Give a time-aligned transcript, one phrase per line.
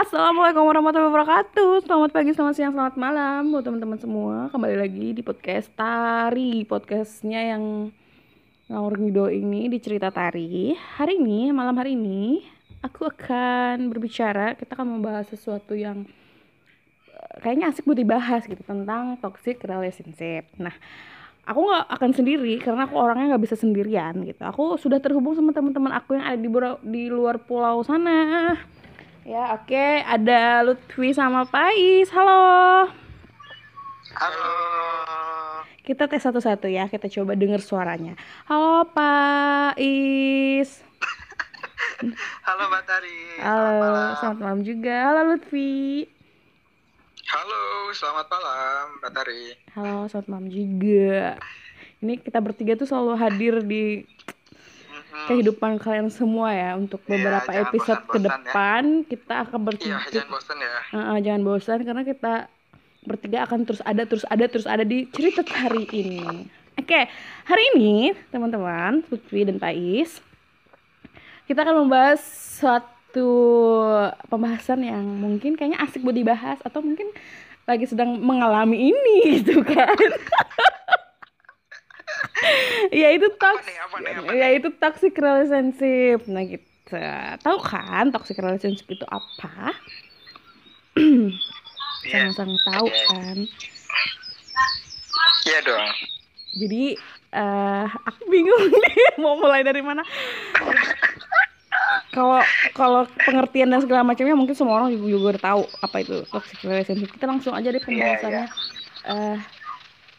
[0.00, 1.84] Assalamualaikum warahmatullahi wabarakatuh.
[1.84, 4.48] Selamat pagi, selamat siang, selamat malam Buat teman-teman semua.
[4.48, 7.92] Kembali lagi di podcast Tari Podcastnya yang
[8.72, 10.72] Ngawur ngido ini di cerita Tari.
[10.72, 12.40] Hari ini, malam hari ini
[12.80, 16.08] Aku akan berbicara Kita akan membahas sesuatu yang
[17.12, 20.48] eh, Kayaknya asik buat dibahas gitu Tentang toxic relationship.
[20.56, 20.72] Nah
[21.44, 24.48] aku nggak akan sendiri karena aku orangnya nggak bisa sendirian gitu.
[24.48, 26.48] Aku sudah terhubung sama teman-teman aku yang ada di
[26.88, 28.56] di luar pulau sana
[29.26, 29.68] ya oke.
[29.68, 30.04] Okay.
[30.04, 32.88] ada Lutfi sama Pais halo.
[34.16, 34.52] Halo.
[35.84, 36.86] Kita tes satu-satu ya.
[36.86, 38.16] Kita coba dengar suaranya.
[38.48, 40.70] Halo Pais
[42.46, 43.20] halo Mbak Tari.
[43.42, 44.10] Halo selamat malam.
[44.16, 44.96] selamat malam juga.
[45.10, 46.08] Halo Lutfi.
[47.30, 49.54] Halo, selamat malam, Mbak Tari.
[49.78, 51.38] Halo, selamat malam juga.
[52.02, 54.02] Ini kita bertiga tuh selalu hadir di
[55.10, 59.06] kehidupan kalian semua ya untuk iya, beberapa ya, episode bosan, ke depan ya.
[59.10, 59.96] kita akan bertiga.
[59.96, 60.72] Iya, jangan bosan ya.
[60.94, 62.34] Uh, jangan bosan karena kita
[63.00, 66.46] bertiga akan terus ada, terus ada, terus ada di cerita hari ini.
[66.80, 67.04] Oke, okay,
[67.44, 70.22] hari ini teman-teman, Putri dan Pais,
[71.44, 72.22] kita akan membahas
[72.62, 73.28] suatu
[74.30, 77.10] pembahasan yang mungkin kayaknya asik buat dibahas atau mungkin
[77.66, 79.94] lagi sedang mengalami ini gitu kan
[83.02, 83.74] ya itu toxic.
[84.34, 86.26] ya itu toxic relationship.
[86.26, 86.96] Nah gitu.
[87.40, 89.74] Tahu kan toxic relationship itu apa?
[90.98, 91.30] Yeah.
[92.34, 93.06] sama-sama tahu yeah.
[93.14, 93.36] kan?
[95.46, 95.88] Iya yeah, dong.
[96.50, 96.84] Jadi
[97.34, 100.02] uh, aku bingung nih mau mulai dari mana.
[102.10, 102.42] Kalau
[102.74, 106.58] kalau pengertian dan segala macamnya mungkin semua orang juga, juga udah tahu apa itu toxic
[106.66, 107.08] relationship.
[107.14, 108.50] Kita langsung aja deh pembahasannya yeah,
[109.06, 109.36] yeah.
[109.36, 109.38] Uh,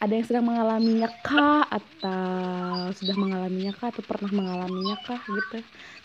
[0.01, 1.63] ada yang sedang mengalaminya kah?
[1.69, 3.93] Atau sudah mengalaminya kah?
[3.93, 5.21] Atau pernah mengalaminya kah?
[5.21, 5.61] Gitu.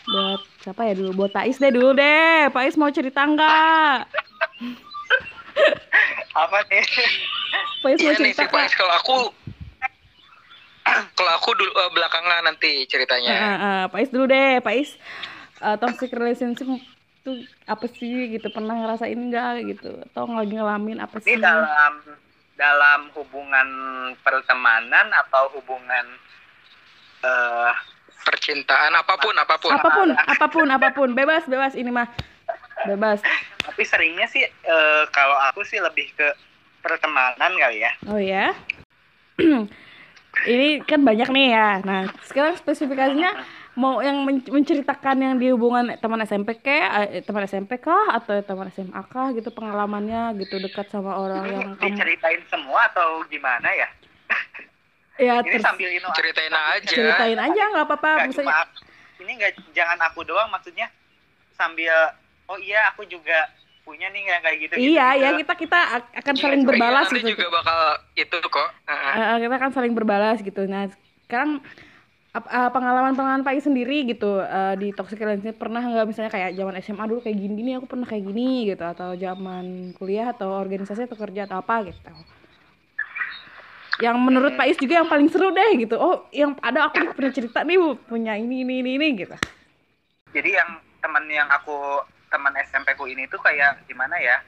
[0.07, 1.25] Buat siapa ya dulu?
[1.25, 2.53] Buat Pais deh dulu deh.
[2.53, 4.07] Pais mau cerita enggak
[6.37, 6.85] apa nih
[7.81, 9.17] Pais mau iya cerita nih, Pais kalau aku
[11.19, 13.35] kalau aku dulu uh, belakangan nanti ceritanya.
[13.35, 14.63] Uh, uh, Pais dulu deh.
[14.63, 14.95] Pais
[15.59, 17.33] uh, toxic relationship itu
[17.67, 18.47] apa sih gitu?
[18.55, 19.91] Pernah ngerasain enggak gitu?
[20.07, 21.35] Atau lagi ngalamin apa sih?
[21.43, 21.99] dalam
[22.57, 23.69] dalam hubungan
[24.25, 26.07] pertemanan atau hubungan
[27.21, 27.73] uh,
[28.25, 29.73] percintaan apa pun apa pun.
[29.77, 31.09] Apa pun apa pun apa pun.
[31.13, 32.09] Bebas bebas ini mah.
[32.89, 33.21] Bebas.
[33.61, 36.29] Tapi seringnya sih uh, kalau aku sih lebih ke
[36.81, 37.93] pertemanan kali ya.
[38.09, 38.57] Oh ya
[40.53, 41.69] ini kan banyak nih ya.
[41.85, 43.37] Nah sekarang spesifikasinya
[43.77, 48.17] mau yang menceritakan yang di hubungan teman SMP ke eh, teman SMP kah?
[48.17, 49.31] Atau teman SMA kah?
[49.37, 52.51] Gitu pengalamannya gitu dekat sama orang ini yang diceritain kamu...
[52.51, 53.89] semua atau gimana ya?
[55.17, 56.89] Ya ini sambil ini ceritain aja.
[56.93, 58.69] Ceritain aja nggak apa-apa misalnya
[59.21, 60.93] ini nggak jangan aku doang maksudnya
[61.57, 61.93] sambil
[62.53, 63.49] oh iya aku juga
[63.87, 65.79] punya nih nggak kayak gitu iya gitu, ya kita kita
[66.21, 67.33] akan iya, saling berbalas gitu.
[67.33, 67.81] juga bakal
[68.19, 68.69] itu kok.
[68.91, 70.63] Uh, kita akan saling berbalas gitu.
[70.67, 70.91] Nah
[71.27, 71.63] sekarang
[72.45, 76.07] uh, pengalaman-pengalaman Pak sendiri gitu uh, di toxic relationship pernah nggak?
[76.07, 80.37] Misalnya kayak zaman SMA dulu kayak gini-gini aku pernah kayak gini gitu atau zaman kuliah
[80.37, 82.13] atau organisasi atau kerja atau apa gitu.
[84.05, 85.97] Yang menurut Pak Is juga yang paling seru deh gitu.
[85.97, 87.97] Oh yang ada aku punya cerita nih bu.
[88.05, 89.37] Punya ini ini ini ini gitu.
[90.37, 94.45] Jadi yang teman yang aku teman SMP ku ini tuh kayak gimana ya?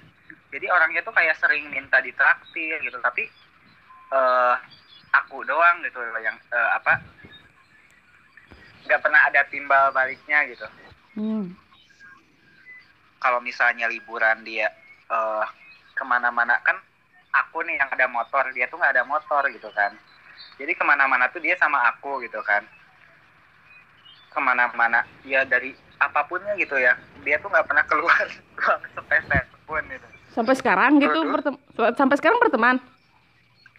[0.52, 3.28] Jadi orangnya tuh kayak sering minta ditraktir gitu tapi
[4.12, 4.56] uh,
[5.12, 7.00] aku doang gitu yang uh, apa
[8.88, 10.64] nggak pernah ada timbal baliknya gitu.
[11.18, 11.50] Hmm.
[13.18, 14.70] kalau misalnya liburan dia
[15.10, 15.42] uh,
[15.90, 16.78] ke mana-mana kan
[17.34, 19.98] aku nih yang ada motor dia tuh nggak ada motor gitu kan.
[20.54, 22.62] Jadi ke mana-mana tuh dia sama aku gitu kan.
[24.30, 26.94] Ke mana-mana ya dari apapunnya gitu ya
[27.26, 28.24] dia tuh nggak pernah keluar
[28.94, 30.08] sepeser pun gitu.
[30.30, 31.60] Sampai sekarang gitu bertem-
[31.98, 32.78] sampai sekarang berteman?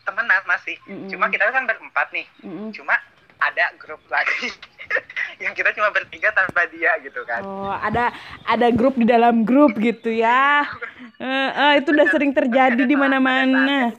[0.03, 0.75] Temenan masih.
[0.84, 1.09] Mm -hmm.
[1.16, 2.28] cuma kita kan berempat nih.
[2.44, 2.69] Mm -hmm.
[2.75, 3.00] cuma
[3.40, 4.52] ada grup lagi
[5.44, 7.42] yang kita cuma bertiga tanpa dia gitu kan.
[7.44, 8.12] Oh ada
[8.48, 10.68] ada grup di dalam grup gitu ya.
[11.20, 13.92] Uh, uh, itu udah sering terjadi di mana-mana.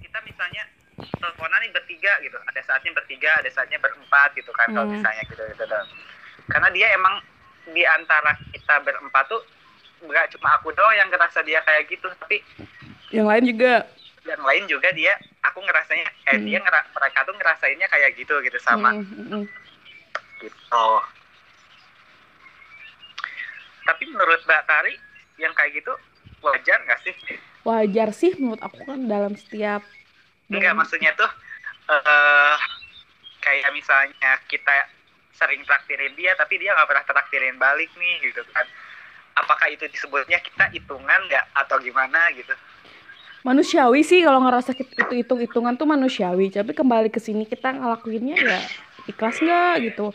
[0.00, 0.62] Kita misalnya
[0.96, 2.36] teleponan nih bertiga gitu.
[2.52, 4.74] Ada saatnya bertiga ada saatnya berempat gitu kan hmm.
[4.76, 5.64] kalau misalnya gitu gitu.
[6.46, 7.14] Karena dia emang
[7.66, 9.42] di antara kita berempat tuh
[10.06, 12.38] nggak cuma aku doang yang ngerasa dia kayak gitu tapi
[13.10, 13.88] yang lain juga
[14.26, 15.14] yang lain juga dia
[15.46, 16.46] aku ngerasanya eh hmm.
[16.46, 19.06] dia ngera, mereka tuh ngerasainnya kayak gitu gitu sama hmm.
[19.06, 19.28] Hmm.
[19.30, 19.44] hmm.
[20.42, 20.88] gitu
[23.86, 24.94] tapi menurut Mbak Tari
[25.38, 25.94] yang kayak gitu
[26.42, 27.14] wajar nggak sih
[27.62, 29.82] wajar sih menurut aku kan dalam setiap
[30.50, 31.30] enggak maksudnya tuh
[31.90, 32.56] uh,
[33.42, 34.90] kayak misalnya kita
[35.36, 38.66] sering traktirin dia tapi dia nggak pernah traktirin balik nih gitu kan
[39.36, 42.56] apakah itu disebutnya kita hitungan nggak atau gimana gitu
[43.46, 46.50] manusiawi sih kalau ngerasa itu hitung hitungan tuh manusiawi.
[46.50, 48.58] Tapi kembali ke sini kita ngelakuinnya ya
[49.06, 50.10] ikhlas nggak gitu.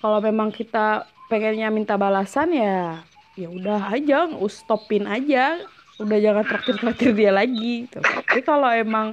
[0.00, 3.04] Kalau memang kita pengennya minta balasan ya
[3.36, 5.60] ya udah aja stopin aja.
[6.00, 8.00] Udah jangan traktir traktir dia lagi gitu.
[8.00, 9.12] tapi kalau emang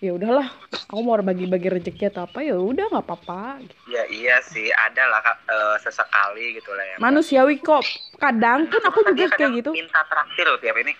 [0.00, 0.48] ya udahlah
[0.88, 3.74] aku mau bagi-bagi rezeki atau apa ya udah nggak apa-apa gitu.
[3.92, 7.84] ya iya sih ada lah uh, sesekali gitu lah ya manusiawi kok
[8.16, 9.70] kadang pun aku juga kayak gitu.
[9.76, 10.92] Minta traktir loh tiap ini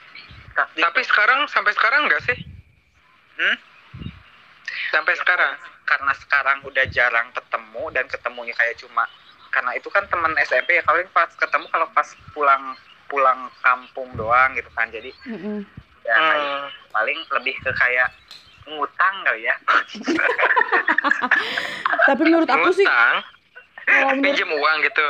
[0.54, 0.82] traktir.
[0.82, 2.38] tapi sekarang sampai sekarang enggak sih
[3.38, 3.56] hmm?
[4.94, 5.52] sampai ya, sekarang
[5.84, 9.04] karena sekarang udah jarang ketemu dan ketemunya kayak cuma
[9.52, 12.64] karena itu kan teman SMP ya kalau pas ketemu kalau pas pulang
[13.06, 15.58] pulang kampung doang gitu kan jadi mm -hmm.
[16.02, 16.62] ya hmm.
[16.90, 18.10] paling lebih ke kayak
[18.64, 19.54] ngutang kali ya
[22.08, 22.86] tapi menurut aku sih
[23.84, 25.06] kalau pinjam uang gitu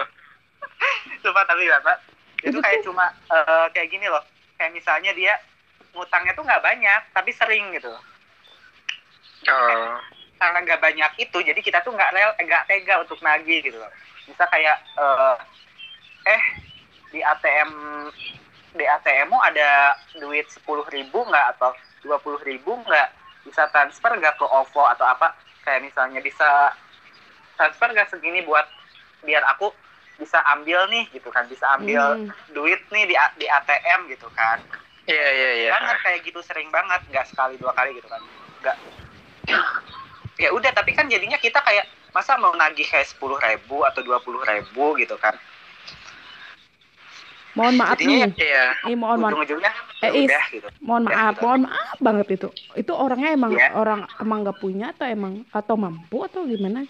[1.25, 1.97] coba tapi bapak
[2.45, 2.93] itu, itu kayak tuh...
[2.93, 4.21] cuma uh, kayak gini loh
[4.59, 5.35] kayak misalnya dia
[5.95, 7.93] ngutangnya tuh nggak banyak tapi sering gitu.
[9.45, 10.01] Oh.
[10.35, 13.89] karena nggak banyak itu jadi kita tuh nggak rel nggak tega untuk nagih gitu loh.
[14.29, 15.37] Bisa kayak uh,
[16.27, 16.43] eh
[17.13, 17.71] di ATM
[18.75, 21.71] di ATMmu ada duit sepuluh ribu nggak atau
[22.03, 23.09] dua puluh ribu nggak?
[23.47, 25.33] Bisa transfer nggak ke OVO atau apa?
[25.63, 26.75] Kayak misalnya bisa
[27.57, 28.67] transfer nggak segini buat
[29.25, 29.73] biar aku
[30.19, 31.45] bisa ambil nih gitu kan.
[31.47, 32.31] Bisa ambil hmm.
[32.55, 34.63] duit nih di di ATM gitu kan.
[35.05, 35.65] Iya yeah, iya yeah, iya.
[35.69, 35.73] Yeah.
[35.77, 37.01] banget kayak gitu sering banget.
[37.11, 38.23] Nggak sekali dua kali gitu kan.
[38.63, 38.77] Nggak.
[40.41, 44.23] Ya udah tapi kan jadinya kita kayak masa mau nagih kayak sepuluh ribu atau dua
[44.23, 45.35] puluh ribu gitu kan.
[47.55, 48.51] Mohon maaf Jadinya, nih.
[48.51, 49.39] Ya, eh, mohon maaf.
[50.03, 50.69] Eh, is, udah, gitu.
[50.83, 52.49] mohon maaf mohon maaf banget itu.
[52.75, 53.71] Itu orangnya emang ya.
[53.79, 56.83] orang emang nggak punya atau emang atau mampu atau gimana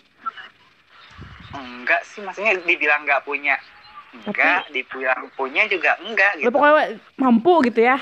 [1.54, 3.56] enggak sih maksudnya dibilang nggak punya.
[4.14, 6.50] Enggak Tapi, dibilang punya juga enggak gitu.
[6.50, 7.96] pokoknya mampu gitu ya?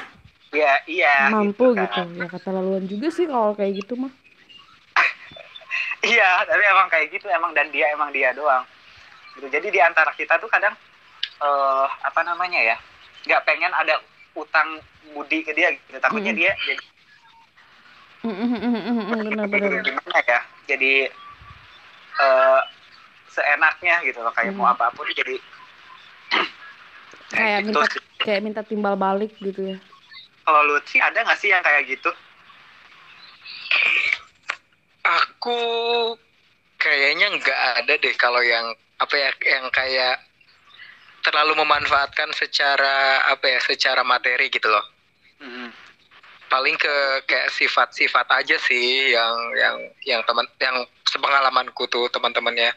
[0.52, 2.08] Ya iya mampu gitu, kan.
[2.12, 2.20] gitu.
[2.20, 4.12] ya kata laluan juga sih kalau kayak gitu mah.
[6.02, 8.66] Iya tapi emang kayak gitu emang dan dia emang dia doang.
[9.38, 9.46] Gitu.
[9.48, 10.76] Jadi di antara kita tuh kadang
[11.40, 12.76] uh, apa namanya ya
[13.22, 14.02] nggak pengen ada
[14.36, 14.82] utang
[15.14, 15.96] budi ke dia gitu.
[16.02, 16.38] Takutnya mm.
[16.38, 16.84] dia jadi
[18.22, 20.40] benar-benar gimana ya?
[20.70, 21.10] Jadi
[22.22, 22.60] uh,
[23.32, 24.58] seenaknya gitu loh kayak mm.
[24.60, 25.40] mau apa pun jadi
[27.36, 27.72] kayak gitu.
[27.72, 27.88] minta
[28.20, 29.78] kayak minta timbal balik gitu ya
[30.44, 32.10] kalau lu sih ada nggak sih yang kayak gitu
[35.02, 35.58] aku
[36.76, 40.22] kayaknya nggak ada deh kalau yang apa ya yang kayak
[41.22, 44.82] terlalu memanfaatkan secara apa ya secara materi gitu loh
[45.42, 45.70] hmm.
[46.50, 46.94] paling ke
[47.26, 52.74] kayak sifat-sifat aja sih yang yang yang teman yang sepengalamanku tuh teman-temannya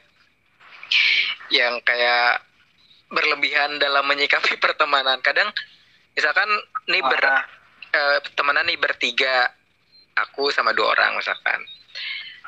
[1.53, 2.41] yang kayak
[3.09, 5.21] berlebihan dalam menyikapi pertemanan.
[5.21, 5.49] Kadang
[6.15, 6.47] misalkan
[6.89, 9.51] nih ber uh, nih bertiga
[10.15, 11.59] aku sama dua orang misalkan.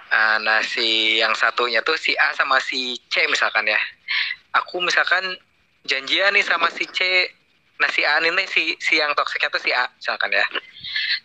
[0.07, 3.80] Uh, nah si yang satunya tuh si A sama si C misalkan ya.
[4.63, 5.36] Aku misalkan
[5.84, 7.28] janjian nih sama si C.
[7.78, 10.45] Nah si A ini si si yang toksiknya tuh si A misalkan ya.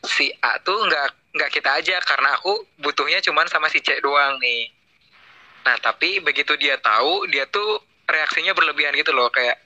[0.02, 4.36] Si A tuh nggak nggak kita aja karena aku butuhnya cuman sama si C doang
[4.42, 4.81] nih
[5.62, 9.58] nah tapi begitu dia tahu dia tuh reaksinya berlebihan gitu loh kayak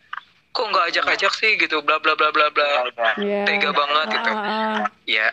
[0.57, 1.53] kok nggak ajak-ajak sih?
[1.61, 2.89] gitu bla bla bla bla bla.
[3.21, 3.45] Yeah.
[3.45, 4.31] tega banget gitu.
[4.33, 4.85] Uh.
[5.05, 5.27] ya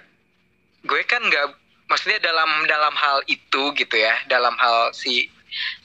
[0.83, 1.55] gue kan nggak
[1.87, 5.31] maksudnya dalam dalam hal itu gitu ya dalam hal si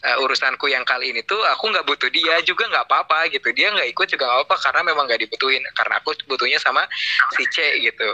[0.03, 3.55] uh, urusanku yang kali ini tuh aku nggak butuh dia juga nggak apa-apa gitu.
[3.55, 6.83] Dia nggak ikut juga nggak apa karena memang nggak dibutuhin karena aku butuhnya sama
[7.39, 8.11] si C gitu.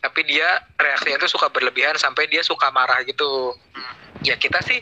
[0.00, 3.58] Tapi dia reaksinya tuh suka berlebihan sampai dia suka marah gitu.
[4.22, 4.78] Ya kita sih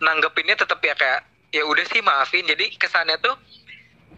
[0.00, 1.20] nanggepinnya tetap ya kayak
[1.54, 2.44] ya udah sih maafin.
[2.48, 3.36] Jadi kesannya tuh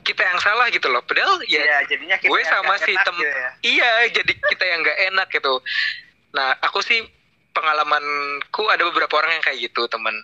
[0.03, 1.03] kita yang salah gitu loh.
[1.07, 3.51] Padahal ya, ya jadinya kita gue sama si tem gitu ya.
[3.63, 5.55] iya jadi kita yang nggak enak gitu.
[6.35, 7.03] Nah aku sih
[7.55, 10.15] pengalamanku ada beberapa orang yang kayak gitu temen.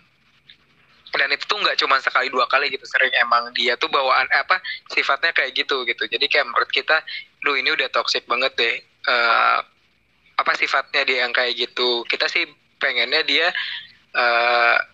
[1.09, 3.15] Dan itu tuh nggak cuma sekali dua kali gitu sering.
[3.23, 4.61] Emang dia tuh bawaan eh, apa
[4.93, 6.05] sifatnya kayak gitu gitu.
[6.05, 7.01] Jadi kayak menurut kita
[7.47, 8.77] lu ini udah toxic banget deh.
[9.09, 9.65] Uh,
[10.37, 12.05] apa sifatnya dia yang kayak gitu.
[12.05, 12.45] Kita sih
[12.77, 13.49] pengennya dia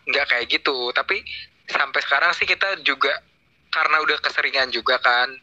[0.09, 0.91] nggak uh, kayak gitu.
[0.91, 1.23] Tapi
[1.69, 3.13] sampai sekarang sih kita juga
[3.73, 5.35] karena udah keseringan juga kan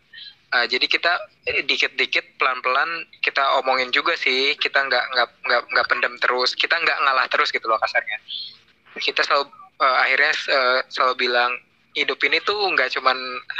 [0.55, 1.13] uh, jadi kita
[1.67, 4.55] dikit-dikit pelan-pelan kita omongin juga sih.
[4.59, 6.53] Kita nggak nggak nggak nggak pendem terus.
[6.53, 8.19] Kita nggak ngalah terus gitu loh kasarnya.
[8.99, 9.47] Kita selalu
[9.79, 11.51] uh, akhirnya uh, selalu bilang
[11.95, 13.17] hidup ini tuh nggak cuman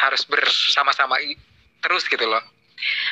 [0.08, 1.20] harus bersama-sama
[1.82, 2.44] terus gitu loh.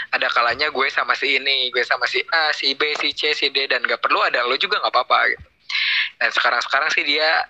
[0.10, 3.54] Ada kalanya gue sama si ini gue sama si A si B si C si
[3.54, 5.49] D dan nggak perlu ada lo juga nggak apa-apa gitu
[6.20, 7.48] dan sekarang sekarang sih dia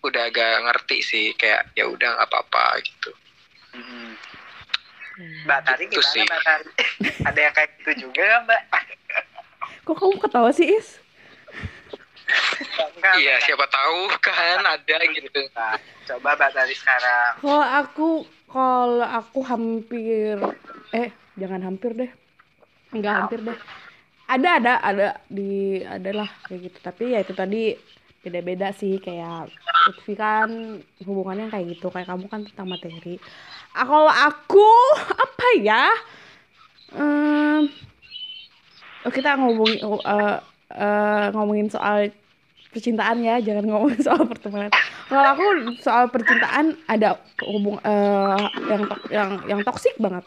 [0.00, 3.10] udah agak ngerti sih kayak ya udah nggak apa-apa gitu
[3.68, 4.14] Hmm.
[5.44, 6.22] Mbak Tari Gitu gimana sih.
[6.24, 6.70] Mbak Tari?
[7.28, 8.62] Ada yang kayak gitu juga nggak, Mbak?
[9.82, 11.02] Kok kamu ketawa sih, Is?
[12.96, 15.74] Enggak, iya siapa tahu kan ada gitu Nah,
[16.06, 17.30] coba Mbak Tari sekarang.
[17.40, 18.08] Kalau aku
[18.48, 20.36] kalau aku hampir
[20.94, 22.10] eh jangan hampir deh.
[22.94, 23.58] Enggak hampir deh.
[24.28, 26.78] Ada ada ada di adalah kayak gitu.
[26.84, 27.72] Tapi ya itu tadi
[28.18, 29.48] beda-beda sih kayak
[29.88, 30.50] Lutfi kan
[31.00, 33.16] hubungannya kayak gitu kayak kamu kan tentang materi.
[33.72, 33.88] Ah,
[34.28, 34.68] aku
[35.16, 35.84] apa ya?
[39.06, 40.36] Oh, kita ngomongin eh,
[40.76, 42.12] eh, ngomongin soal
[42.68, 44.72] percintaan ya, jangan ngomongin soal pertemanan.
[45.08, 45.44] Kalau aku
[45.80, 47.16] soal percintaan ada
[47.48, 50.26] hubung eh, yang yang yang toksik banget.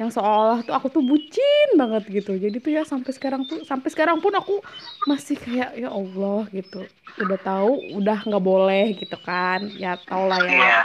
[0.00, 2.32] Yang seolah tuh aku tuh bucin banget gitu.
[2.40, 4.64] Jadi tuh ya sampai sekarang tuh sampai sekarang pun aku
[5.04, 6.88] masih kayak ya Allah gitu.
[7.20, 9.60] Udah tahu udah nggak boleh gitu kan.
[9.76, 10.56] Ya tau lah ya.
[10.56, 10.80] Iya.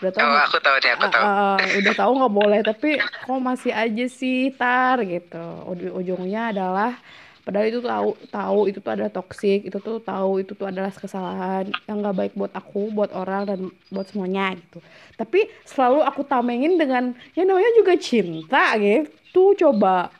[0.00, 2.90] Udah tahu oh aku tahu nih aku tahu Ah, ah, udah tahu nggak boleh tapi
[3.00, 6.96] kok masih aja sih tar gitu Uj- ujungnya adalah
[7.42, 11.72] padahal itu tahu tahu itu tuh adalah toksik itu tuh tahu itu tuh adalah kesalahan
[11.88, 14.78] yang nggak baik buat aku buat orang dan buat semuanya gitu.
[15.16, 19.56] Tapi selalu aku tamengin dengan ya namanya juga cinta gitu.
[19.56, 20.12] Coba.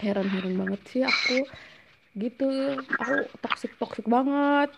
[0.00, 1.44] Heran-heran banget sih aku.
[2.16, 2.48] Gitu.
[3.00, 4.72] Aku toksik toksik banget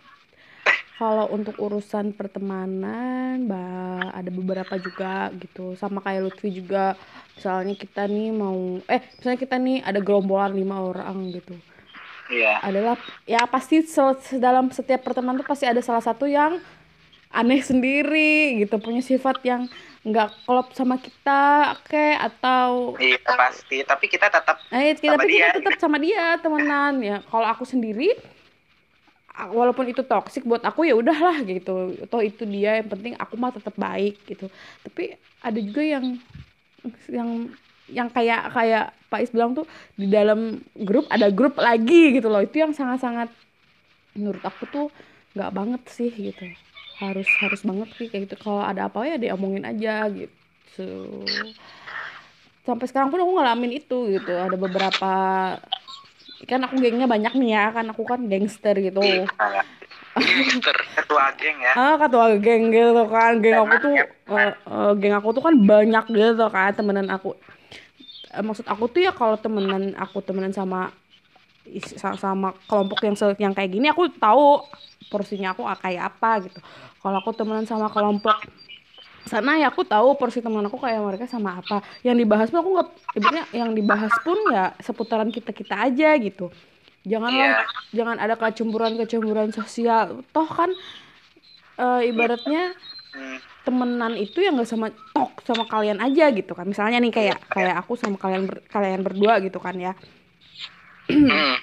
[1.02, 6.94] kalau untuk urusan pertemanan bah ada beberapa juga gitu sama kayak Lutfi juga
[7.34, 11.54] misalnya kita nih mau eh misalnya kita nih ada gerombolan lima orang gitu
[12.30, 12.62] Iya.
[12.64, 12.94] adalah
[13.26, 13.82] ya pasti
[14.38, 16.62] dalam setiap pertemanan tuh pasti ada salah satu yang
[17.32, 19.62] aneh sendiri gitu punya sifat yang
[20.06, 21.42] nggak klop sama kita
[21.76, 25.48] oke atau Iya pasti, tapi kita tetap Eh, tapi kita dia.
[25.56, 27.16] tetap sama dia temenan ya.
[27.28, 28.16] Kalau aku sendiri,
[29.32, 31.96] walaupun itu toksik buat aku ya udahlah gitu.
[32.06, 34.52] Toh itu dia yang penting aku mah tetap baik gitu.
[34.84, 36.04] Tapi ada juga yang
[37.08, 37.30] yang
[37.90, 42.44] yang kayak kayak Pak Is bilang tuh di dalam grup ada grup lagi gitu loh.
[42.44, 43.32] Itu yang sangat-sangat
[44.16, 44.86] menurut aku tuh
[45.32, 46.44] nggak banget sih gitu.
[47.00, 48.36] Harus harus banget sih kayak gitu.
[48.40, 51.24] Kalau ada apa ya diomongin aja gitu
[52.62, 55.12] sampai sekarang pun aku ngalamin itu gitu ada beberapa
[56.48, 58.98] kan aku gengnya banyak nih ya kan aku kan gangster gitu.
[58.98, 59.66] Kayak
[60.18, 60.76] gangster.
[60.98, 61.72] Ketua geng ya.
[61.78, 63.32] ah ketua geng gitu kan.
[63.38, 64.06] Geng aku tuh eh,
[64.52, 67.36] eh, geng aku tuh kan banyak gitu kan temenan aku.
[68.32, 70.90] Eh, maksud aku tuh ya kalau temenan aku temenan sama
[72.18, 74.66] sama kelompok yang yang kayak gini aku tahu
[75.06, 76.58] porsinya aku kayak apa gitu.
[76.98, 78.42] Kalau aku temenan sama kelompok
[79.22, 82.70] sana ya aku tahu porsi teman aku kayak mereka sama apa yang dibahas pun aku
[82.74, 86.50] nggak ibaratnya yang dibahas pun ya seputaran kita kita aja gitu
[87.02, 87.64] janganlah Iya.
[87.94, 90.70] jangan ada kecemburuan kecemburuan sosial toh kan
[91.78, 92.74] eh, ibaratnya
[93.12, 93.36] Hmm.
[93.62, 97.76] temenan itu yang nggak sama tok sama kalian aja gitu kan misalnya nih kayak kayak
[97.76, 99.92] aku sama kalian ber- kalian berdua gitu kan ya
[101.12, 101.60] Hmm.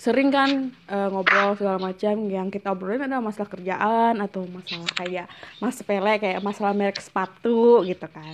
[0.00, 0.50] Sering kan
[0.88, 5.26] eh, ngobrol segala macam yang kita obrolin adalah masalah kerjaan atau masalah kayak
[5.60, 8.32] mas sepele kayak masalah merek sepatu gitu kan.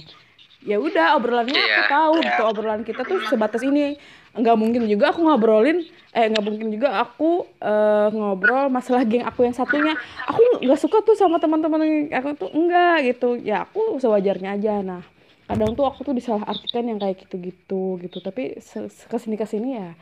[0.62, 3.98] Ya udah obrolannya aku Iya, tahu gitu obrolan kita tuh sebatas ini.
[4.34, 5.82] Nggak mungkin juga aku ngobrolin
[6.16, 9.94] eh nggak mungkin juga aku eh, ngobrol masalah geng aku yang satunya.
[10.30, 13.34] Aku nggak suka tuh sama teman-teman yang aku tuh enggak gitu.
[13.42, 14.86] Ya aku sewajarnya aja.
[14.86, 15.02] Nah
[15.46, 18.18] kadang tuh aku tuh disalah artikan yang kayak gitu-gitu gitu.
[18.20, 19.94] Tapi ke sini ke sini ya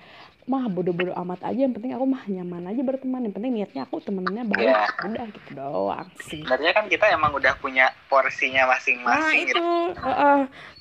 [0.44, 1.64] mah bodoh-bodoh amat aja.
[1.64, 3.24] Yang penting aku mah nyaman aja berteman.
[3.24, 4.68] Yang penting niatnya aku temenannya baik.
[4.68, 4.84] Iya.
[5.04, 6.40] udah gitu doang sih.
[6.44, 9.64] Sebenarnya kan kita emang udah punya porsinya nah masing-masing itu gitu.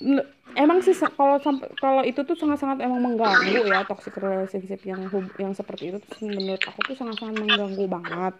[0.04, 1.40] N- emang sih kalau
[1.80, 5.08] kalau itu tuh sangat-sangat emang mengganggu ya toxic relationship yang
[5.40, 8.36] yang seperti itu menurut aku tuh sangat-sangat mengganggu banget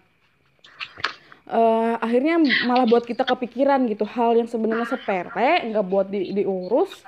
[1.44, 5.28] eh akhirnya malah buat kita kepikiran gitu hal yang sebenarnya sepele
[5.68, 7.04] nggak buat di- diurus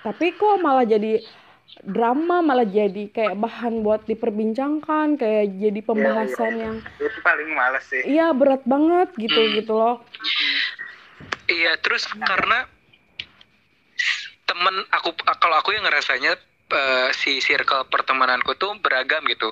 [0.00, 1.24] tapi kok malah jadi
[1.80, 8.04] drama malah jadi kayak bahan buat diperbincangkan kayak jadi pembahasan yang Itu paling males sih.
[8.04, 9.54] iya berat banget gitu Hmm.
[9.56, 9.96] gitu loh
[11.50, 12.62] Iya, terus karena
[14.46, 16.38] temen aku kalau aku yang ngerasanya
[16.70, 19.50] eh, si circle pertemananku tuh beragam gitu.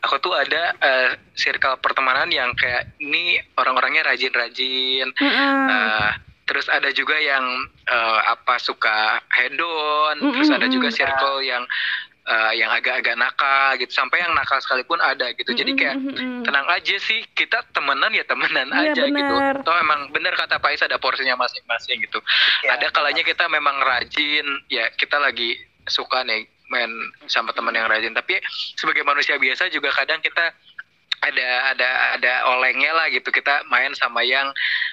[0.00, 5.10] Aku tuh ada eh, circle pertemanan yang kayak ini orang-orangnya rajin-rajin.
[5.12, 6.10] Eh,
[6.44, 7.44] terus ada juga yang
[7.84, 10.16] eh, apa suka hedon.
[10.34, 11.62] Terus ada juga circle yang
[12.22, 13.90] eh, yang agak-agak nakal gitu.
[13.90, 15.50] Sampai yang nakal sekalipun ada gitu.
[15.50, 15.96] Jadi kayak
[16.42, 19.62] tenang aja sih kita temenan ya temenan Iya, aja gitu benar.
[19.62, 22.18] toh emang bener kata Pak Is ada porsinya masing-masing gitu
[22.60, 26.90] Ya, ada kalanya kita memang rajin ya kita lagi suka nih main
[27.26, 28.14] sama teman yang rajin.
[28.14, 28.38] Tapi
[28.78, 30.54] sebagai manusia biasa juga kadang kita
[31.20, 33.28] ada ada ada olengnya lah gitu.
[33.28, 34.48] Kita main sama yang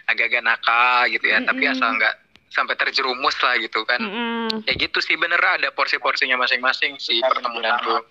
[0.10, 1.40] agak-agak nakal gitu ya.
[1.46, 1.78] Tapi Mm-mm.
[1.78, 2.16] asal nggak
[2.52, 4.02] sampai terjerumus lah gitu kan.
[4.02, 4.66] Mm-mm.
[4.66, 5.40] ya gitu sih bener.
[5.40, 7.86] Ada porsi-porsinya masing-masing sih pertemanan benar.
[7.86, 8.02] tuh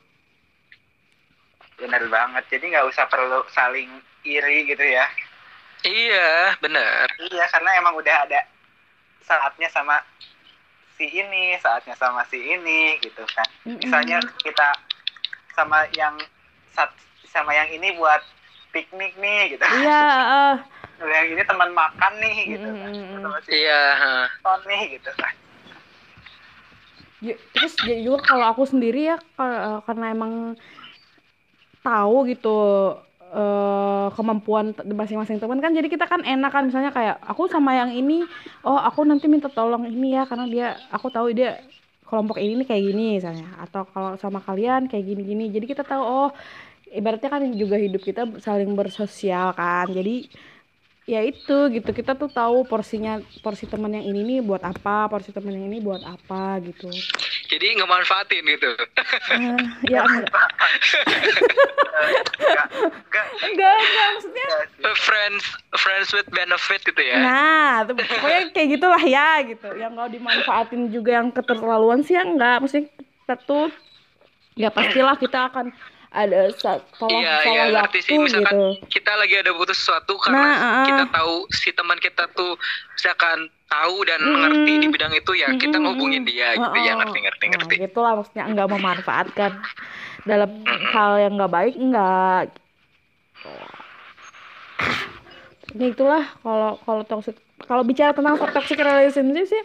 [1.77, 2.45] benar banget.
[2.49, 3.91] Jadi nggak usah perlu saling
[4.25, 5.05] iri gitu ya.
[5.85, 7.07] Iya bener.
[7.21, 8.41] Iya karena emang udah ada
[9.27, 9.99] saatnya sama
[10.97, 13.49] si ini saatnya sama si ini gitu kan.
[13.65, 14.69] Misalnya kita
[15.53, 16.17] sama yang
[17.29, 18.21] sama yang ini buat
[18.73, 20.05] piknik nih gitu iya
[20.53, 20.57] eh.
[21.01, 22.93] yang ini teman makan nih gitu kan.
[23.25, 23.81] Sama si iya.
[24.41, 25.35] Ton nih gitu kan.
[27.25, 30.57] Ya, terus ya juga kalau aku sendiri ya eh, karena emang
[31.81, 32.59] tahu gitu
[33.33, 37.91] eh, kemampuan masing-masing teman kan jadi kita kan enak kan misalnya kayak aku sama yang
[37.91, 38.23] ini
[38.63, 41.59] oh aku nanti minta tolong ini ya karena dia aku tahu dia
[42.07, 43.49] kelompok ini nih kayak gini misalnya.
[43.59, 46.31] Atau kalau sama kalian kayak gini-gini jadi kita tahu oh
[46.95, 50.23] ibaratnya kan juga hidup kita saling bersosial kan jadi
[51.07, 55.31] ya itu gitu kita tuh tahu porsinya porsi teman yang ini nih buat apa porsi
[55.31, 56.91] teman yang ini buat apa gitu
[57.47, 58.71] jadi ngemanfaatin gitu.
[59.33, 59.57] Eh,
[59.89, 60.49] ya enggak.
[62.37, 64.49] Enggak enggak enggak enggak maksudnya
[64.99, 65.45] friends
[65.77, 67.19] friends with benefit gitu ya.
[67.19, 69.69] Nah tuh, pokoknya kayak gitulah ya gitu.
[69.75, 72.61] Yang nggak dimanfaatin juga yang keterlaluan sih ya enggak.
[72.61, 73.67] Maksudnya kita tuh
[74.55, 75.73] ya pastilah kita akan
[76.17, 78.17] ada sa- salah Iya, salah iya, ngerti waktu sih.
[78.17, 78.89] Misalkan gitu.
[78.89, 80.87] kita lagi ada butuh sesuatu karena Nah, ah.
[80.87, 82.57] kita tahu si teman kita tuh
[82.95, 84.33] misalkan tahu dan Mm-mm.
[84.33, 85.83] mengerti di bidang itu ya kita Mm-mm.
[85.85, 86.99] ngehubungin dia gitu ya Heeh.
[86.99, 87.75] ngerti ngerti Nah, ngerti.
[87.81, 89.53] gitulah maksudnya enggak memanfaatkan
[90.23, 90.51] dalam
[90.89, 92.45] hal yang enggak baik enggak
[95.73, 99.63] ya itulah kalau kalau toxic kalau bicara tentang toxic relationship sih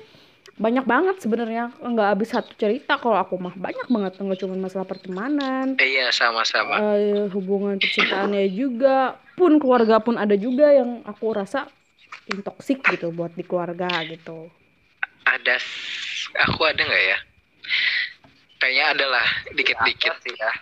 [0.58, 4.84] banyak banget sebenarnya nggak habis satu cerita kalau aku mah banyak banget nggak cuma masalah
[4.84, 6.77] pertemanan Iya sama-sama.
[6.77, 11.65] eh, hubungan percintaannya juga pun keluarga pun ada juga yang aku rasa
[12.30, 14.51] yang toxic gitu buat di keluarga gitu
[15.25, 15.58] Ada
[16.50, 17.18] aku ada nggak ya?
[18.62, 20.12] Kayaknya ada lah dikit-dikit.
[20.12, 20.53] Ada sih ya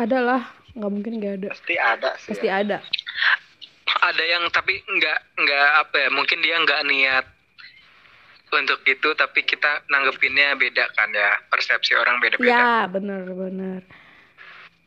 [0.00, 0.40] adalah
[0.72, 2.64] nggak mungkin nggak ada pasti ada sih pasti ya.
[2.64, 2.78] ada
[4.00, 6.08] Ada yang tapi nggak nggak apa ya?
[6.14, 7.26] Mungkin dia nggak niat
[8.50, 12.50] untuk itu tapi kita nanggepinnya beda kan ya persepsi orang beda-beda.
[12.50, 13.82] ya bener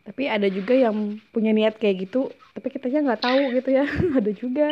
[0.03, 3.87] tapi ada juga yang punya niat kayak gitu tapi kitanya nggak tahu gitu ya
[4.19, 4.67] ada juga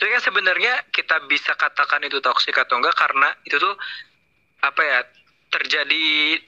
[0.00, 3.76] Jadi kan sebenarnya kita bisa katakan itu toksik atau enggak karena itu tuh
[4.60, 4.98] apa ya
[5.50, 6.40] terjadi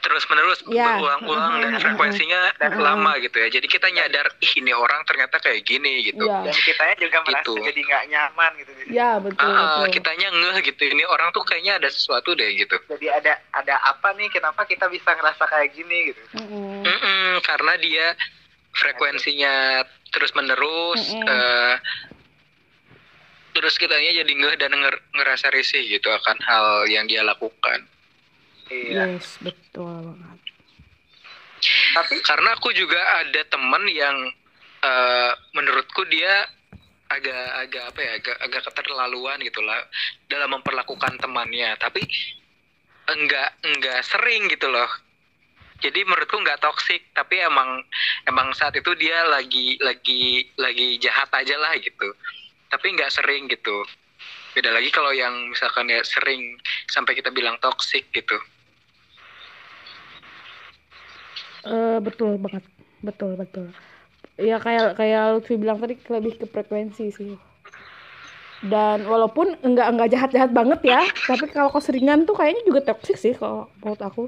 [0.00, 0.84] terus menerus Ya.
[0.86, 2.76] berulang-ulang dan Heeh, frekuensinya heeh.
[2.76, 3.48] lama gitu ya.
[3.48, 6.24] Jadi kita nyadar ih ini orang ternyata kayak gini gitu.
[6.24, 7.52] ya dan kitanya juga merasa Gitu.
[7.62, 11.76] jadi nggak nyaman gitu ya betul Ah, betul kitanya ngeh gitu ini orang tuh kayaknya
[11.76, 12.76] ada sesuatu deh gitu.
[12.88, 16.80] jadi ada ada apa nih kenapa kita bisa ngerasa kayak gini gitu Mm-mm.
[16.80, 18.16] Mm-mm, karena dia
[18.72, 21.28] frekuensinya terus menerus Mm-mm.
[21.28, 21.74] eh,
[23.50, 27.86] terus kitanya jadi ngeh dan nger- ngerasa risih gitu akan hal yang dia lakukan.
[28.70, 29.10] iya.
[29.10, 30.38] Yes betul banget.
[31.92, 34.16] Tapi karena aku juga ada teman yang
[34.80, 36.46] eh, menurutku dia
[37.10, 39.82] agak agak apa ya agak agak keterlaluan gitulah
[40.30, 41.74] dalam memperlakukan temannya.
[41.76, 42.06] Tapi
[43.10, 44.88] enggak enggak sering gitu loh.
[45.80, 47.82] Jadi menurutku nggak toksik tapi emang
[48.28, 52.14] emang saat itu dia lagi lagi lagi jahat aja lah gitu
[52.70, 53.84] tapi nggak sering gitu.
[54.54, 56.58] Beda lagi kalau yang misalkan ya sering
[56.90, 58.38] sampai kita bilang toksik gitu.
[61.66, 62.64] Eh, betul banget.
[63.04, 63.68] Betul betul.
[64.40, 67.34] Ya kayak kayak Lutfi bilang tadi lebih ke frekuensi sih.
[68.60, 73.16] Dan walaupun enggak enggak jahat jahat banget ya tapi kalau keseringan tuh kayaknya juga toxic
[73.16, 74.24] sih kalau menurut aku.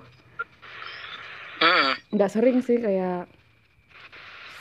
[1.63, 1.95] Hmm.
[2.11, 3.31] nggak sering sih kayak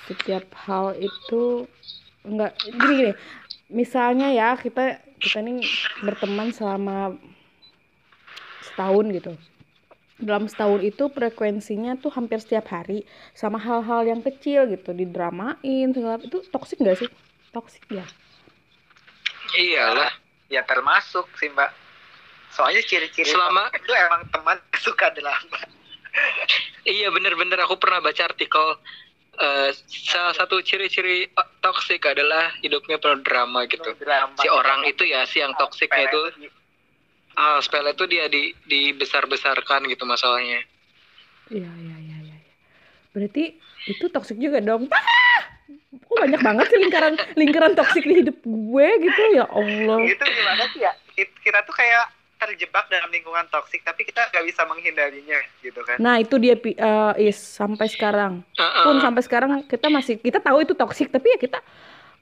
[0.06, 1.66] setiap hal itu
[2.22, 3.14] enggak gini gini
[3.72, 5.64] misalnya ya kita kita nih
[6.04, 7.16] berteman selama
[8.62, 9.34] setahun gitu.
[10.22, 13.02] Dalam setahun itu frekuensinya tuh hampir setiap hari
[13.34, 17.10] sama hal-hal yang kecil gitu didramain segala itu toksik nggak sih?
[17.50, 18.06] Toksik ya?
[19.58, 20.14] Iyalah
[20.48, 21.74] ya termasuk sih mbak.
[22.52, 25.60] Soalnya ciri-ciri Selama- itu emang teman suka drama.
[26.84, 27.58] Iya bener-bener.
[27.66, 28.78] Aku pernah baca artikel
[29.42, 33.92] eh, salah satu ciri-ciri eh, toksik adalah hidupnya penuh drama gitu.
[33.98, 36.22] drama Si orang itu ya si yang toksiknya itu
[37.34, 40.62] hal sepele itu dia di dibesar-besarkan gitu masalahnya.
[41.50, 42.38] iya iya iya iya
[43.12, 45.42] berarti itu toksik juga dong ah!
[45.92, 50.64] kok banyak banget sih lingkaran lingkaran toksik di hidup gue gitu ya Allah itu gimana
[50.72, 52.08] sih ya Kit- kita tuh kayak
[52.42, 57.14] terjebak dalam lingkungan toksik tapi kita nggak bisa menghindarinya gitu kan Nah, itu dia eh,
[57.22, 58.42] is sampai sekarang.
[58.58, 58.84] Heeh.
[58.84, 61.60] Pun sampai sekarang kita masih kita tahu itu toksik, tapi ya kita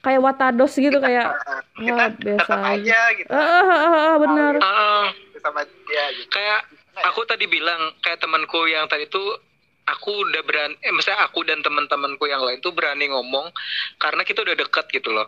[0.00, 2.76] kayak watados gitu kayak Nah, wah, kita biasa tetap aja.
[2.76, 4.54] aja gitu Eh, eh, eh, eh, benar.
[5.40, 9.38] Sama dia gitu kayak Nah, aku tadi bilang kayak temanku yang tadi tuh
[9.86, 13.48] aku udah berani eh misalnya aku dan teman-temanku yang lain tuh berani ngomong
[13.96, 15.24] karena kita udah deket gitu loh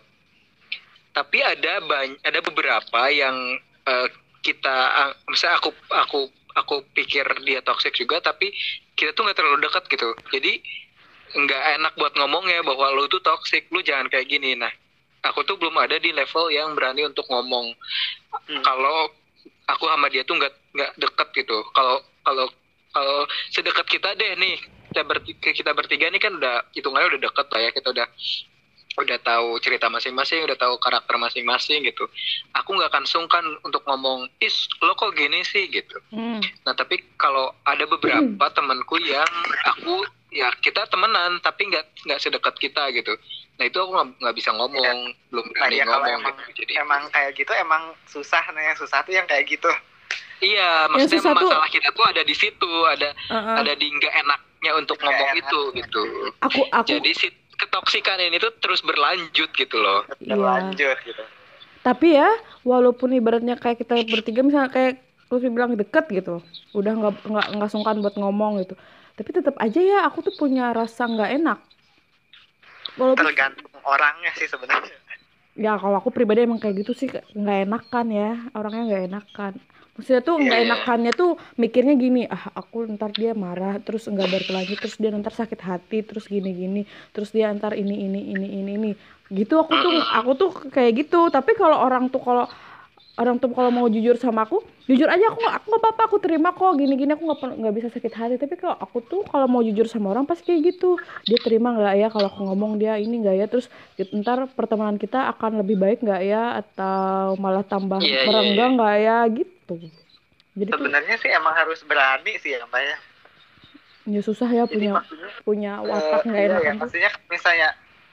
[1.10, 3.34] tapi ada banyak ada beberapa yang
[3.84, 4.06] eh,
[4.42, 6.20] kita ah, misalnya aku aku
[6.52, 8.52] aku pikir dia toxic juga tapi
[8.98, 10.10] kita tuh nggak terlalu dekat gitu.
[10.28, 10.52] Jadi
[11.32, 14.52] nggak enak buat ngomong ya bahwa lu tuh toxic lu jangan kayak gini.
[14.58, 14.70] Nah
[15.24, 17.72] aku tuh belum ada di level yang berani untuk ngomong.
[18.32, 18.64] Hmm.
[18.64, 19.12] kalau
[19.68, 21.58] aku sama dia tuh nggak nggak deket gitu.
[21.72, 22.46] Kalau kalau
[22.92, 23.18] kalau
[23.52, 24.56] sedekat kita deh nih
[24.92, 28.06] kita bertiga, kita bertiga nih kan udah hitungannya udah deket lah ya kita udah
[28.94, 32.04] udah tahu cerita masing-masing udah tahu karakter masing-masing gitu
[32.52, 36.44] aku nggak akan sungkan untuk ngomong is lo kok gini sih gitu Hmm.
[36.62, 39.24] nah tapi kalau ada beberapa temanku yang
[39.66, 43.16] aku ya kita temenan tapi nggak nggak sedekat kita gitu
[43.54, 44.98] nah itu aku nggak- bisa ngomong
[45.30, 48.62] belum nah berani ya kalau ngomong emang gitu jadi emang kayak gitu emang susah nah
[48.62, 49.72] yang susah tuh yang kayak gitu
[50.40, 53.56] Iya, maksudnya tuh- masalah kita tuh ada di situ, ada Eh, eh.
[53.56, 55.38] ada di nggak enaknya untuk ngomong enak.
[55.38, 56.02] itu gitu.
[56.42, 57.30] Aku aku Jadi si
[57.62, 60.02] ketoksikan ini tuh terus berlanjut gitu loh.
[60.18, 60.34] Iya.
[60.34, 61.24] berlanjut gitu
[61.82, 62.30] Tapi ya,
[62.62, 66.38] walaupun ibaratnya kayak kita bertiga misalnya kayak Lutfi bilang deket gitu,
[66.76, 68.78] udah nggak nggak nggak sungkan buat ngomong gitu.
[69.18, 71.58] Tapi tetap aja ya, aku tuh punya rasa nggak enak.
[73.00, 75.02] Walaupun tergantung orangnya sih sebenarnya
[75.56, 79.52] ya kalau aku pribadi emang kayak gitu sih nggak enakan ya, orangnya nggak enakan.
[79.92, 80.66] Maksudnya tuh nggak Iya.
[80.66, 85.30] enakannya tuh mikirnya gini, ah aku ntar dia marah, terus nggak berkelanjut, terus dia ntar
[85.30, 88.90] sakit hati, terus gini-gini, terus dia ntar ini ini ini ini ini.
[89.28, 91.28] Gitu aku tuh aku tuh kayak gitu.
[91.28, 92.48] Tapi kalau orang tuh kalau
[93.12, 96.48] orang tuh kalau mau jujur sama aku, jujur aja aku aku nggak apa-apa, aku terima
[96.50, 98.34] kok gini-gini aku nggak nggak bisa sakit hati.
[98.40, 100.96] Tapi kalau aku tuh kalau mau jujur sama orang pasti kayak gitu.
[101.28, 103.68] Dia terima nggak ya kalau aku ngomong dia ini nggak ya, terus
[104.10, 108.76] ntar pertemanan kita akan lebih baik nggak ya atau malah tambah Iya, iya, merenggang iya.
[108.80, 109.51] nggak ya gitu.
[109.66, 112.96] Jadi tuh sebenarnya sih emang harus berani sih ya mbak ya.
[114.02, 117.68] Ya susah ya jadi punya maksudnya punya eh, watak nggak iya enak ya, maksudnya misalnya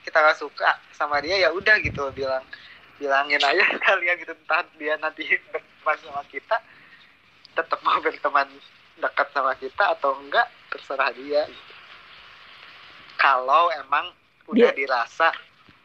[0.06, 2.46] kita nggak suka sama dia ya udah gitu bilang
[2.96, 4.32] bilangin aja kalian gitu.
[4.38, 6.58] Entah dia nanti berteman sama kita
[7.58, 8.48] tetap mau berteman
[9.00, 11.44] dekat sama kita atau enggak terserah dia.
[11.48, 11.74] Gitu.
[13.20, 14.16] kalau emang
[14.48, 15.28] udah Dia- dirasa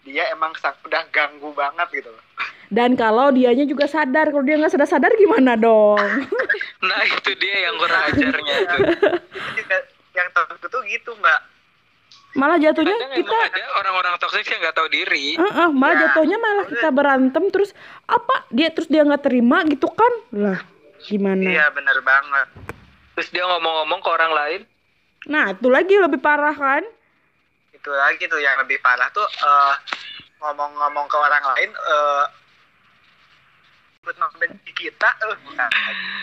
[0.04, 0.54] dia emang
[0.86, 2.12] udah ganggu banget gitu
[2.74, 5.94] Dan kalau dianya juga sadar, kalau dia nggak sadar sadar gimana dong?
[6.84, 8.76] Nah itu dia yang kurang ajarnya itu.
[8.84, 9.08] itu
[9.56, 9.76] juga
[10.18, 11.40] yang takut tuh gitu mbak
[12.34, 15.32] Malah jatuhnya Kadang kita, ada orang-orang toksik yang nggak tahu diri.
[15.32, 16.00] Eh, eh, malah Ya.
[16.04, 17.70] jatuhnya malah kita berantem terus
[18.04, 20.12] apa dia terus dia nggak terima gitu kan?
[20.34, 20.58] Lah
[21.00, 21.40] gimana?
[21.40, 22.48] iya bener banget
[23.14, 24.60] Terus dia ngomong-ngomong ke orang lain.
[25.24, 26.82] Nah itu lagi lebih parah kan?
[27.72, 29.74] itu lagi tuh yang lebih parah tuh eh,
[30.38, 32.24] ngomong-ngomong ke orang lain eh
[34.04, 35.70] buat membenci kita eh bukan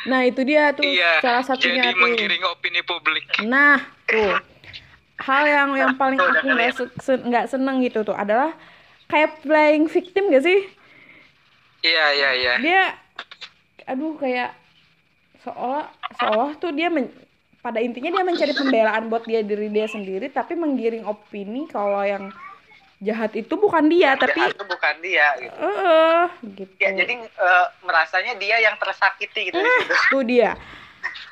[0.04, 1.20] Nah itu dia tuh Iya.
[1.20, 2.00] salah satunya Jadi tuh.
[2.00, 3.26] menggiring opini publik.
[3.44, 4.38] Nah tuh
[5.20, 8.54] hal yang yang paling aku nggak se- nggak seneng gitu tuh adalah
[9.06, 10.60] kayak playing victim gak sih?
[11.82, 12.54] Iya iya iya.
[12.58, 12.82] dia
[13.84, 14.54] aduh kayak
[15.40, 17.10] seolah seolah tuh dia men-
[17.60, 22.30] pada intinya dia mencari pembelaan buat dia diri dia sendiri tapi menggiring opini kalau yang
[23.02, 25.58] jahat itu bukan dia tapi itu bukan dia gitu.
[25.58, 26.74] Eh gitu.
[26.78, 29.96] ya jadi eh, merasanya dia yang tersakiti gitu di situ.
[30.14, 30.54] Tuh dia.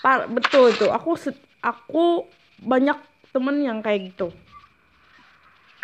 [0.02, 1.14] Par- betul tuh aku
[1.62, 2.26] aku
[2.66, 2.98] banyak
[3.30, 4.34] temen yang kayak gitu.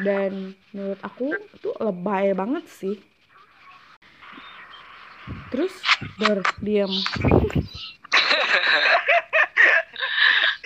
[0.01, 2.97] Dan menurut aku itu lebay banget sih.
[5.53, 5.71] Terus
[6.17, 6.89] berdiam.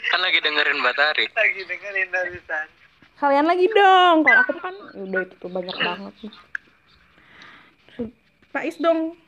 [0.10, 1.27] Kan lagi dengerin Batari.
[1.36, 2.79] lagi dengerin barusan
[3.19, 4.23] kalian lagi dong.
[4.23, 6.13] Kalau aku kan ya udah itu tuh banyak banget.
[6.23, 6.34] Nih
[8.49, 9.19] Pak Is dong.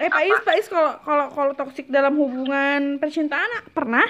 [0.00, 4.06] Eh Pak Is Pak Is kalau kalau kalau toksik dalam hubungan percintaan ah, pernah?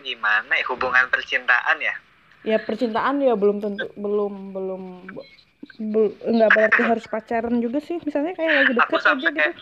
[0.00, 1.94] Gimana ya hubungan percintaan ya?
[2.44, 4.82] Ya percintaan ya belum tentu belum belum
[5.80, 8.00] bel- nggak berarti harus pacaran juga sih.
[8.02, 9.52] Misalnya kayak lagi deket aja gitu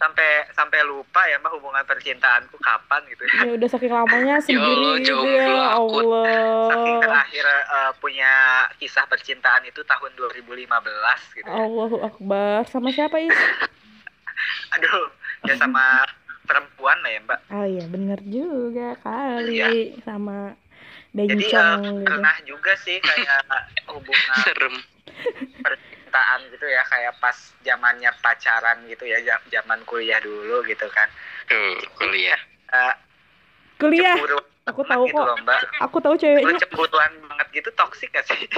[0.00, 5.04] sampai sampai lupa ya mbak hubungan percintaanku kapan gitu ya ya udah saking lamanya sendiri
[5.04, 6.08] gitu ya akut.
[6.64, 8.32] saking Allah terakhir eh, punya
[8.76, 10.56] kisah percintaan itu tahun 2015
[11.36, 11.52] gitu ya.
[11.52, 13.36] Allahu Akbar sama siapa Is
[14.74, 16.00] aduh ya sama
[16.42, 20.00] perempuan lah ya mbak oh iya bener juga kali Iya.
[20.00, 20.56] sama
[21.12, 23.44] jadi eh, bencong gitu pernah juga sih kayak
[23.92, 24.74] hubungan Serem.
[26.10, 31.06] Percintaan gitu ya kayak pas zamannya pacaran gitu ya zaman kuliah dulu gitu kan.
[31.46, 32.38] Tuh, kuliah.
[32.74, 32.94] Eh,
[33.78, 34.18] kuliah?
[34.66, 35.26] aku tahu gitu kok.
[35.26, 35.60] loh mbak.
[35.86, 38.38] Aku tahu lu ceweknya cemburuan banget gitu toksik gak sih?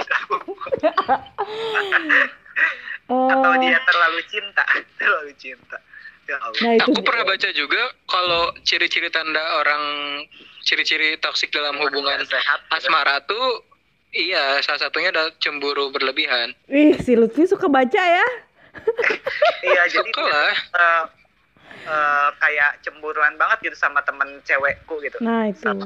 [3.03, 4.63] Eh, atau dia terlalu cinta?
[5.01, 5.75] Terlalu cinta.
[6.23, 6.55] Ya Allah.
[6.55, 9.83] Nah itu Aku pernah baca juga kalau ciri-ciri tanda orang
[10.63, 12.75] ciri-ciri toksik dalam hubungan sehat gitu.
[12.79, 13.59] asmara tuh
[14.13, 16.53] iya salah satunya adalah cemburu berlebihan.
[16.67, 18.25] Ih, si Lutfi suka baca ya.
[19.63, 20.53] iya jadi Suka lah.
[20.53, 21.03] eh,
[21.83, 25.61] eh, kayak cemburuan banget gitu sama temen cewekku gitu Nah, itu.
[25.61, 25.85] sama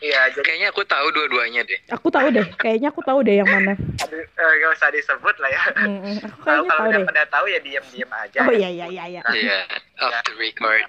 [0.00, 1.78] iya jadi Kayaknya aku tahu dua-duanya deh.
[1.92, 3.76] Aku tahu deh, kayaknya aku tahu deh yang mana.
[3.76, 7.06] aduh, eh, gak usah disebut lah ya Mm-mm, aku kalau kayaknya kalau tahu udah deh.
[7.06, 8.58] pada tahu ya diem-diem aja Oh ya.
[8.66, 9.22] iya iya iya iya.
[9.30, 9.58] Iya,
[10.00, 10.82] off the record.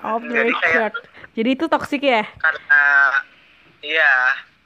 [0.00, 0.92] Off the Jadi kayak- record.
[1.34, 2.22] Jadi itu toksik ya?
[2.38, 2.80] karena
[3.82, 4.12] iya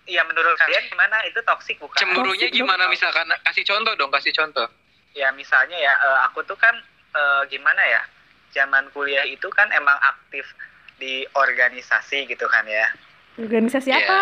[0.08, 2.58] iya menurut kalian gimana itu toksik bukan Cemburunya Toxic dong.
[2.64, 4.66] gimana misalkan kasih contoh dong, kasih contoh.
[5.12, 6.72] ya misalnya ya eh, aku tuh kan
[7.12, 8.02] eh, gimana ya
[8.50, 10.48] zaman kuliah itu kan emang aktif
[10.96, 12.88] di organisasi gitu kan ya
[13.36, 14.02] Organisasi Iya.
[14.02, 14.20] apa?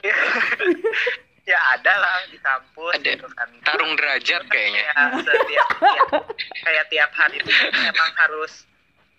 [1.46, 3.10] ya ada lah di kampus Ada.
[3.16, 4.84] gitu kan Tarung derajat kayaknya.
[4.86, 6.28] kayak setiap tiap-
[6.60, 7.50] kayak tiap hari itu
[7.82, 8.68] emang harus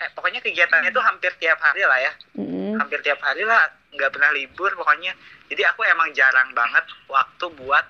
[0.01, 2.11] eh, pokoknya kegiatannya tuh hampir tiap hari lah ya
[2.41, 2.81] Mm-mm.
[2.81, 5.13] hampir tiap hari lah nggak pernah libur pokoknya
[5.53, 7.85] jadi aku emang jarang banget waktu buat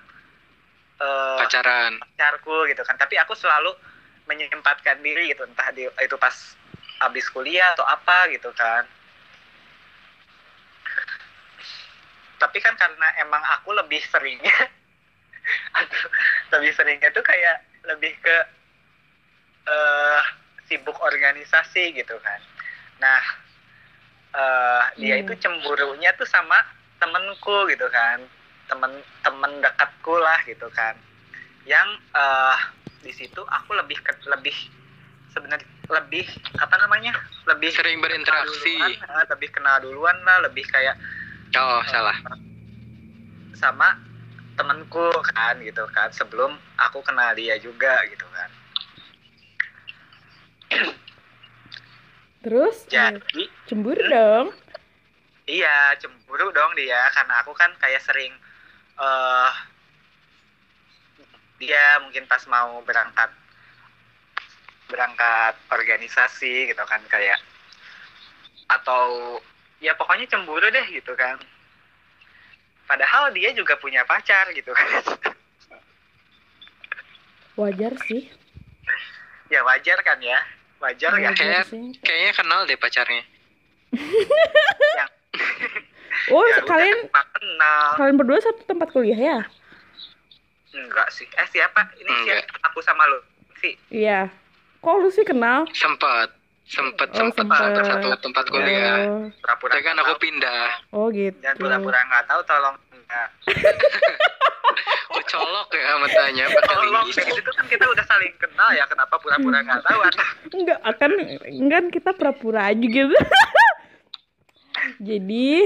[1.00, 1.96] eh, Pacaran.
[1.96, 3.72] pacarku gitu kan tapi aku selalu
[4.28, 6.34] menyempatkan diri gitu entah di, itu pas
[7.02, 8.86] habis kuliah atau apa gitu kan
[12.38, 14.50] tapi kan karena emang aku lebih seringnya
[15.78, 16.06] aduh,
[16.58, 18.36] lebih seringnya tuh kayak lebih ke
[19.62, 20.41] eh
[20.72, 22.40] sibuk organisasi gitu kan
[22.96, 23.20] nah
[24.32, 25.28] eh dia Hmm.
[25.28, 26.56] itu cemburunya tuh sama
[26.96, 28.24] temenku gitu kan
[28.64, 30.96] temen-temen dekatku lah gitu kan
[31.68, 31.84] yang
[32.16, 32.58] eh
[33.04, 34.54] di situ aku lebih ke, lebih
[35.36, 36.24] sebenarnya lebih
[36.56, 37.12] apa namanya
[37.44, 38.72] lebih Sering berinteraksi.
[38.72, 40.96] kenal duluan, eh, lebih kenal duluan lah lebih kayak
[41.52, 42.16] Oh, salah.
[43.52, 43.92] sama
[44.56, 48.48] temenku kan gitu kan sebelum aku kenal dia juga gitu kan
[52.42, 54.46] Terus jadi cemburu dong.
[55.46, 58.30] iya cemburu dong dia karena aku kan kayak sering
[58.98, 59.52] eh
[61.62, 63.30] dia mungkin pas mau berangkat
[64.90, 67.38] berangkat organisasi gitu kan kayak
[68.70, 69.38] atau
[69.82, 71.38] ya pokoknya cemburu deh gitu kan
[72.86, 74.90] padahal dia juga punya pacar gitu kan
[77.52, 78.32] Wajar sih.
[79.52, 80.40] ya wajar kan ya
[80.82, 81.86] wajar ya Wajar Kayak- sih.
[82.00, 83.22] Kayaknya kenal deh pacarnya.
[86.28, 89.38] Oh, ya, kalian kenal kenal kalian berdua satu tempat kuliah ya?
[90.72, 92.48] enggak sih eh siapa ini Enggak.
[92.48, 93.20] siapa aku sama lu
[93.58, 94.32] sih Iya.
[94.78, 95.68] Kok lu sih kenal?
[95.70, 96.32] Sempat.
[96.64, 97.84] Sempat, Oh, sempat sempat.
[97.84, 99.04] satu, tempat kuliah.
[99.04, 100.64] Oh, pura-pura Tapi kan aku pindah.
[100.90, 101.36] oh gitu.
[101.38, 103.28] jangan pura-pura nggak tahu tolong enggak
[105.12, 107.16] Kok colok ya matanya pakai tolong lingis.
[107.20, 111.10] kayak gitu kan kita udah saling kenal ya kenapa pura-pura nggak tahu atau Enggak, akan
[111.48, 113.16] enggak kita pura-pura aja gitu.
[114.98, 115.62] Jadi,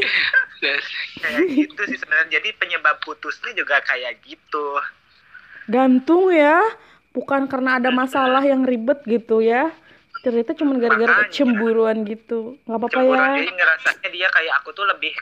[1.24, 4.76] kayak gitu sih sebenarnya jadi penyebab putusnya juga kayak gitu
[5.70, 6.62] gantung ya.
[7.12, 9.72] Bukan karena ada masalah yang ribet gitu ya.
[10.20, 12.58] Cerita cuma gara-gara cemburuan gitu.
[12.66, 13.24] nggak apa-apa ya.
[13.40, 15.14] jadi ngerasanya dia kayak aku tuh lebih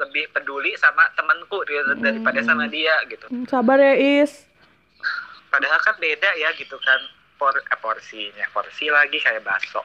[0.00, 4.48] lebih peduli sama temanku gitu, daripada sama dia gitu Hmm, Sabar ya, Is.
[5.46, 7.00] padahal kan beda ya gitu kan
[7.36, 9.80] por eh, porsinya porsi lagi kayak bakso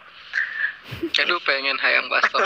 [1.17, 2.37] Aduh pengen hayang baso.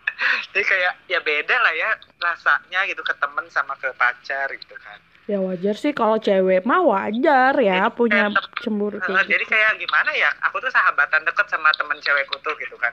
[0.50, 4.98] jadi kayak ya beda lah ya rasanya gitu ke temen sama ke pacar gitu kan
[5.24, 9.50] Ya wajar sih kalau cewek mah wajar ya Jadi punya kayak cemburu kayak jadi gitu.
[9.50, 12.92] kayak gimana ya aku tuh sahabatan deket sama temen cewekku tuh gitu kan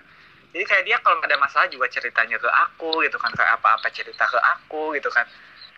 [0.52, 4.28] jadi kayak dia kalau ada masalah juga ceritanya ke aku gitu kan kayak apa-apa cerita
[4.28, 5.24] ke aku gitu kan.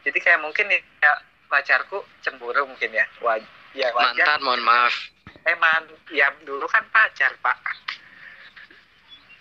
[0.02, 1.14] Jadi kayak mungkin ya
[1.46, 3.06] pacarku cemburu mungkin ya.
[3.22, 3.46] Waj
[3.78, 4.18] ya wajar.
[4.18, 4.94] Mantan, mohon maaf.
[5.44, 7.60] emang ya dulu kan pacar pak.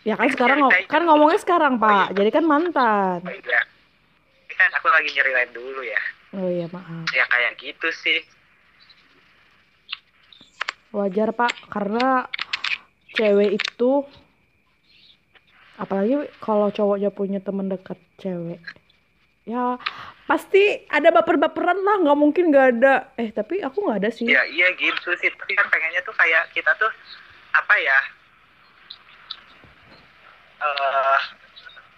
[0.03, 2.19] Ya kan sekarang ngo- kan ngomongnya sekarang, Pak.
[2.19, 3.23] Jadi kan mantan.
[3.23, 3.61] oh, iya.
[4.51, 6.03] Ini kan aku lagi nyeritain dulu ya.
[6.35, 7.07] Oh iya, maaf.
[7.15, 8.19] ya kayak gitu sih.
[10.91, 12.27] Wajar, Pak, karena
[13.15, 13.91] cewek itu
[15.83, 18.63] apalagi kalau cowoknya punya teman dekat cewek.
[19.43, 19.75] Ya,
[20.31, 23.11] pasti ada baper-baperan lah, nggak mungkin nggak ada.
[23.19, 24.23] Eh, tapi aku nggak ada sih.
[24.31, 26.87] ya iya gitu sih tapi kan pengennya tuh kayak kita tuh
[27.53, 27.99] apa ya
[30.63, 31.21] eh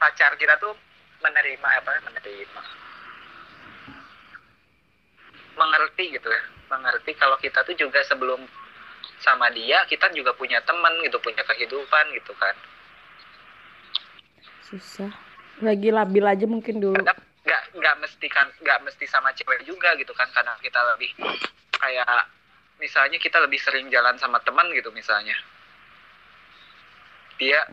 [0.01, 0.73] pacar kita tuh
[1.21, 2.63] menerima apa menerima
[5.55, 6.43] mengerti gitu ya
[6.73, 8.41] mengerti kalau kita tuh juga sebelum
[9.23, 12.57] sama dia kita juga punya teman gitu punya kehidupan gitu kan
[14.69, 15.13] susah.
[15.63, 16.99] Lagi labil aja mungkin dulu.
[16.99, 21.13] Kadang nggak nggak mesti kan nggak mesti sama cewek juga gitu kan karena kita lebih
[21.77, 22.09] kayak
[22.81, 25.37] misalnya kita lebih sering jalan sama teman gitu misalnya.
[27.37, 27.67] Dia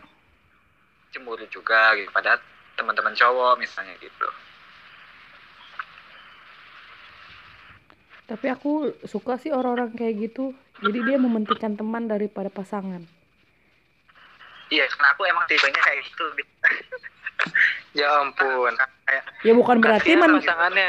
[1.12, 2.38] cemburu juga gitu pada
[2.76, 4.28] teman-teman cowok misalnya gitu.
[8.28, 10.56] Tapi aku suka sih orang-orang kayak gitu.
[10.82, 13.21] Jadi dia mementingkan teman daripada pasangan
[14.72, 16.24] iya karena aku emang tipenya kayak gitu
[17.92, 18.72] Ya ampun.
[19.44, 20.40] ya bukan berarti men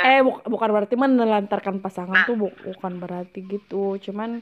[0.06, 4.00] eh bu- bukan berarti menelantarkan pasangan tuh bu- bukan berarti gitu.
[4.00, 4.40] Cuman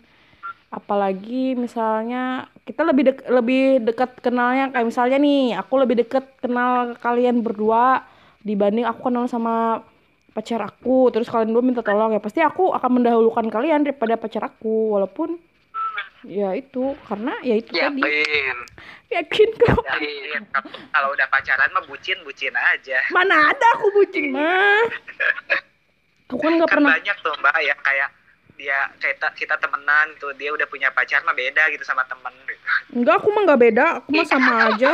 [0.69, 6.93] apalagi misalnya kita lebih dek lebih dekat kenalnya kayak misalnya nih aku lebih dekat kenal
[7.01, 8.05] kalian berdua
[8.45, 9.81] dibanding aku kenal sama
[10.31, 11.09] pacar aku.
[11.09, 15.41] Terus kalian dua minta tolong ya pasti aku akan mendahulukan kalian daripada pacar aku walaupun
[16.23, 18.57] ya itu karena ya itu tadi Yakin.
[19.09, 20.39] yakin kok ya, iya,
[20.89, 24.85] kalau udah pacaran mah bucin bucin aja mana ada aku bucin mah
[26.27, 28.09] aku kan nggak kan pernah banyak tuh mbak ya kayak
[28.53, 32.61] dia kita kita temenan tuh dia udah punya pacar mah beda gitu sama temen gitu.
[32.93, 34.91] enggak aku mah nggak beda aku mah sama aja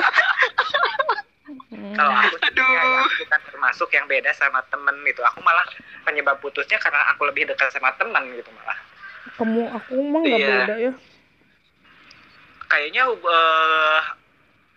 [1.67, 1.95] Hmm.
[1.95, 2.63] kalau aku sih Aduh.
[2.65, 5.63] ya, ya, aku kan termasuk yang beda sama temen gitu aku malah
[6.01, 8.75] penyebab putusnya karena aku lebih dekat sama temen gitu malah
[9.35, 10.47] kamu aku mah nggak Iya.
[10.59, 10.91] beda ya
[12.67, 14.01] kayaknya eh,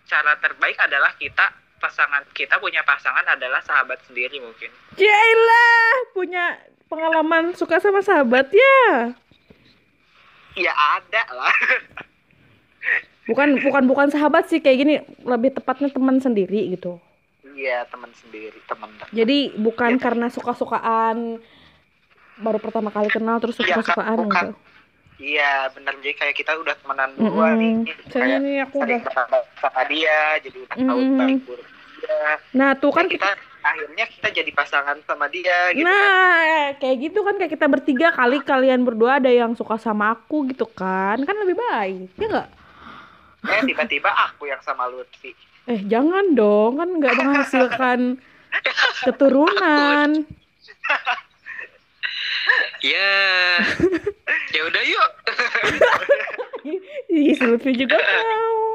[0.05, 4.69] cara terbaik adalah kita pasangan kita punya pasangan adalah sahabat sendiri mungkin.
[4.95, 9.15] Jailah punya pengalaman suka sama sahabat ya.
[10.55, 11.55] Ya ada lah.
[13.29, 14.93] Bukan bukan bukan sahabat sih kayak gini.
[15.21, 16.97] Lebih tepatnya teman sendiri gitu.
[17.51, 20.01] Iya teman sendiri teman jadi bukan Ya.
[20.01, 21.37] karena suka-sukaan
[22.39, 24.45] baru pertama kali kenal terus Ya, suka-sukaan bukan.
[24.49, 24.70] gitu
[25.21, 27.85] iya bener jadi kayak kita udah temenan duluan Mm-mm.
[27.85, 31.19] nih Saya kayak nih aku sering udah sama dia jadi udah tahu Mm-mm.
[31.21, 31.67] baik buruk
[32.01, 32.21] dia
[32.57, 33.29] nah tuh kan kan kita
[33.61, 35.93] akhirnya kita jadi pasangan sama dia gitu kan.
[35.93, 40.49] Nah, kayak gitu kan kayak kita bertiga kali kalian berdua ada yang suka sama aku
[40.49, 41.21] gitu kan.
[41.21, 42.09] Kan lebih baik.
[42.17, 42.47] Ya enggak?
[43.41, 45.37] eh tiba-tiba aku yang sama Lutfi
[45.69, 46.81] Eh, jangan dong.
[46.81, 47.99] Kan nggak menghasilkan
[49.05, 50.25] keturunan.
[52.81, 53.61] Ya.
[54.57, 55.11] ya udah yuk.
[57.13, 58.73] Ih, Lutfi juga mau.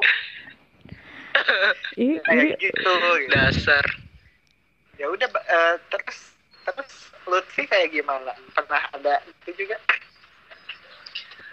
[1.99, 2.55] Iri.
[2.59, 2.92] gitu.
[3.35, 3.85] Dasar.
[4.97, 6.33] ya udah eh, terus
[6.64, 6.92] terus
[7.29, 9.77] Lutfi kayak gimana pernah ada itu juga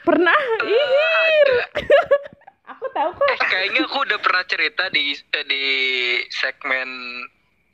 [0.08, 0.40] pernah?
[0.64, 1.66] Eh, Ih, ada.
[2.72, 3.28] aku tahu kok.
[3.28, 5.66] Eh, kayaknya aku udah pernah cerita di eh, di
[6.32, 6.88] segmen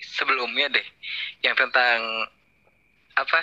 [0.02, 0.88] sebelumnya deh
[1.44, 2.00] yang tentang
[3.20, 3.42] apa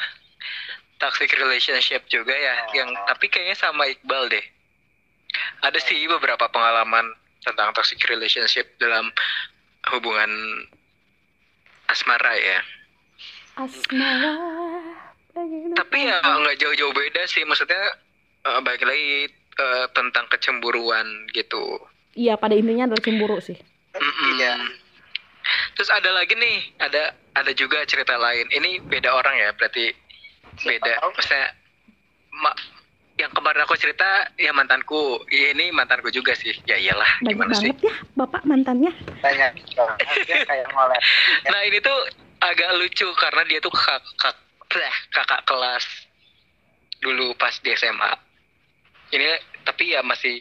[0.96, 4.46] toxic relationship juga ya yang tapi kayaknya sama Iqbal deh
[5.60, 7.12] ada sih beberapa pengalaman
[7.44, 9.12] tentang toxic relationship dalam
[9.92, 10.30] hubungan
[11.92, 12.60] asmara ya
[13.56, 14.34] Asmara.
[15.76, 17.80] tapi ya nggak jauh-jauh beda sih maksudnya
[18.48, 21.80] eh, balik lagi eh, tentang kecemburuan gitu
[22.16, 23.60] Iya, pada intinya adalah cemburu sih.
[23.92, 24.40] Mm-mm.
[24.40, 24.56] iya
[25.76, 28.48] Terus ada lagi nih, ada ada juga cerita lain.
[28.50, 29.92] Ini beda orang ya, berarti
[30.62, 30.92] beda.
[31.00, 31.10] tahu.
[31.12, 31.46] Maksudnya
[32.32, 32.58] ma-
[33.16, 36.52] yang kemarin aku cerita ya mantanku, ya, ini mantanku juga sih.
[36.68, 37.72] Ya iyalah, Banyak gimana sih?
[37.72, 38.92] banget ya bapak mantannya.
[39.24, 39.52] banyak
[40.44, 41.00] kayak ngolet
[41.48, 41.98] Nah ini tuh
[42.44, 44.04] agak lucu karena dia tuh kakak
[44.68, 45.84] kakak, kakak kelas
[47.00, 48.12] dulu pas di SMA.
[49.12, 49.24] Ini
[49.64, 50.40] tapi ya masih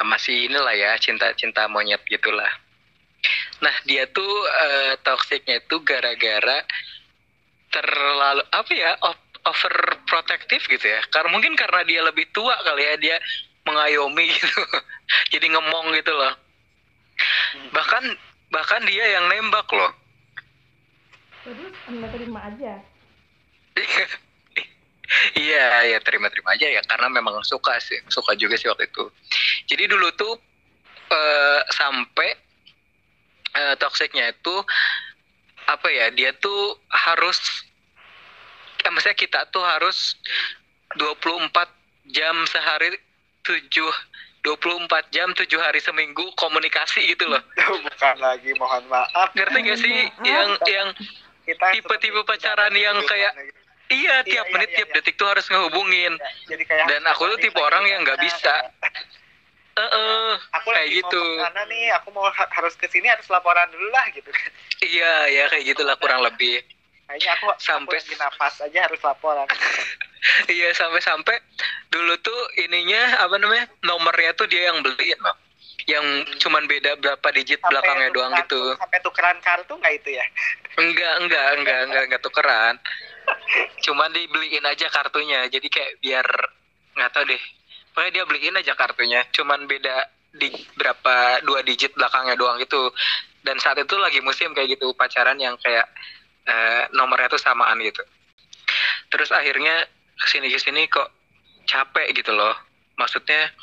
[0.00, 2.50] masih inilah ya cinta-cinta monyet gitulah.
[3.60, 6.64] Nah dia tuh eh, toksiknya itu gara-gara
[7.74, 8.94] terlalu apa ya
[9.42, 11.02] overprotective gitu ya.
[11.10, 13.16] Karena mungkin karena dia lebih tua kali ya dia
[13.66, 14.62] mengayomi gitu.
[15.34, 16.34] Jadi ngemong gitu loh.
[17.74, 18.04] Bahkan
[18.54, 19.90] bahkan dia yang nembak loh.
[21.42, 22.78] Terus anda terima aja.
[25.36, 29.04] Iya, ya terima-terima aja ya karena memang suka sih, suka juga sih waktu itu.
[29.68, 30.34] Jadi dulu tuh
[31.12, 32.28] eh, sampai
[33.52, 34.56] eh, toksiknya itu
[35.66, 36.06] apa ya?
[36.12, 37.38] Dia tuh harus
[38.84, 40.14] eh, maksudnya kita tuh harus
[40.96, 41.50] 24
[42.12, 42.94] jam sehari
[43.42, 43.68] 7
[44.44, 47.40] 24 jam 7 hari seminggu komunikasi gitu loh.
[47.88, 50.28] bukan lagi mohon maaf Ngerti gak sih Maaf.
[50.28, 50.88] yang yang
[51.48, 54.94] kita Tipe-tipe pacaran yang kayak iya Iya, tiap iya, menit iya, tiap iya.
[54.96, 56.16] detik tuh harus ngehubungin.
[56.48, 58.54] jadi kayak Dan aku tuh tipe orang yang nggak bisa.
[59.74, 60.30] Heeh.
[60.52, 61.18] aku kayak lagi gitu.
[61.18, 64.30] mau ke mana nih aku mau ha- harus ke sini harus laporan dulu lah gitu
[64.80, 66.62] Iya, ya kayak gitulah kurang lebih.
[67.04, 69.44] kayaknya aku Sampai- aku napas aja harus laporan
[70.48, 71.36] iya sampai-sampai
[71.88, 75.36] dulu tuh ininya apa namanya nomornya tuh dia yang beliin loh
[75.84, 76.06] yang
[76.38, 80.24] cuman beda berapa digit belakangnya doang tukeran- gitu Sampai tukeran kartu nggak itu ya?
[80.76, 82.74] enggak enggak enggak enggak enggak tukeran
[83.84, 86.26] cuman dibeliin aja kartunya jadi kayak biar
[86.94, 87.42] nggak tahu deh
[87.94, 89.22] pokoknya dia beliin aja kartunya.
[89.30, 92.90] Cuman beda di berapa dua digit belakangnya doang gitu.
[93.40, 95.86] Dan saat itu lagi musim kayak gitu pacaran yang kayak
[96.44, 98.02] eh, nomornya tuh samaan gitu.
[99.14, 99.86] Terus akhirnya
[100.18, 101.08] ke sini ke sini kok
[101.70, 102.58] capek gitu loh.
[102.98, 103.54] Maksudnya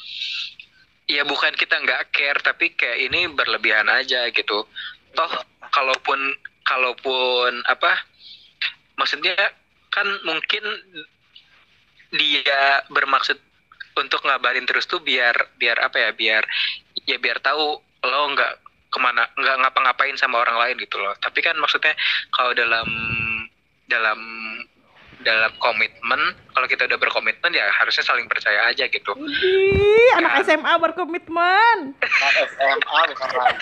[1.12, 4.64] ya bukan kita nggak care tapi kayak ini berlebihan aja gitu.
[5.12, 5.32] Toh
[5.76, 6.20] kalaupun
[6.64, 8.00] kalaupun apa
[8.96, 9.36] maksudnya
[9.92, 10.64] kan mungkin
[12.16, 13.40] dia bermaksud
[13.98, 16.44] untuk ngabarin terus tuh biar biar apa ya biar
[17.08, 18.54] ya biar tahu lo nggak
[18.92, 21.96] ke mana nggak ngapa-ngapain sama orang lain gitu loh tapi kan maksudnya
[22.36, 22.88] kalau dalam
[23.88, 24.20] dalam
[25.22, 26.22] dalam komitmen
[26.52, 31.94] kalau kita udah berkomitmen ya harusnya saling percaya aja gitu Ih, anak SMA berkomitmen.
[31.94, 33.62] Nah, SMA bukan lagi.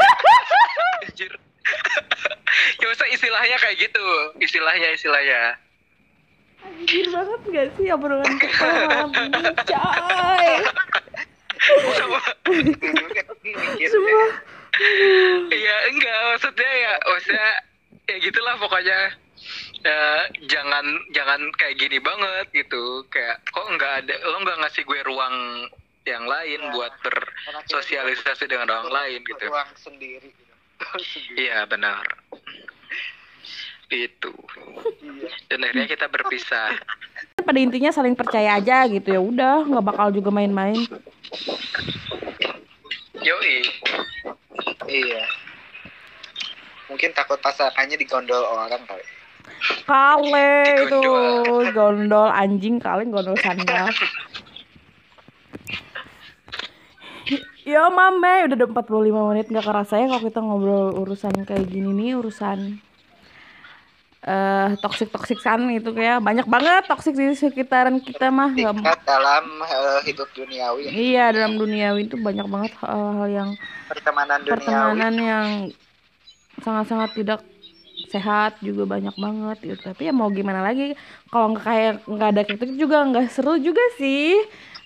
[1.04, 1.34] Anjir.
[2.82, 4.06] ya masa istilahnya kayak gitu
[4.42, 5.60] istilahnya istilahnya
[6.60, 10.48] Anjir banget gak sih obrolan kita malam ini, coy.
[13.86, 14.26] Semua.
[15.50, 17.50] Iya enggak maksudnya ya maksudnya
[18.06, 19.00] ya gitulah pokoknya
[19.80, 25.00] Eh, jangan jangan kayak gini banget gitu kayak kok nggak ada lo nggak ngasih gue
[25.08, 25.36] ruang
[26.04, 26.72] yang lain Ya.
[26.76, 30.28] buat bersosialisasi dengan orang lain gitu Ruang sendiri.
[30.28, 30.52] gitu.
[31.00, 31.36] Sendiri.
[31.40, 32.04] iya benar
[33.92, 34.32] itu
[35.00, 35.28] Iya.
[35.50, 36.78] dan akhirnya kita berpisah
[37.40, 40.78] Pada intinya saling percaya aja gitu ya udah nggak bakal juga main-main.
[43.20, 43.66] yoi
[44.90, 45.24] Iya.
[46.90, 49.06] Mungkin takut pasangannya digondol orang kali.
[49.86, 50.54] Kale
[50.86, 51.02] itu
[51.74, 53.90] gondol anjing kali gondol sandal.
[57.62, 62.18] Ya mame udah 45 menit nggak kerasa ya kalau kita ngobrol urusan kayak gini nih
[62.18, 62.82] urusan
[64.20, 68.52] eh toksik toksik san itu kayak banyak banget toksik di sekitaran kita mah.
[68.52, 73.50] Tingkat dalam eh, hidup duniawi, iya dalam duniawi itu banyak banget hal-hal yang
[73.88, 74.52] pertemanan duniawi.
[74.60, 75.48] pertemanan yang
[76.60, 77.40] sangat-sangat tidak
[78.12, 79.82] sehat juga banyak banget gitu.
[79.88, 81.00] Tapi ya mau gimana lagi
[81.32, 84.36] kalau nggak kayak nggak ada kritik juga nggak seru juga sih.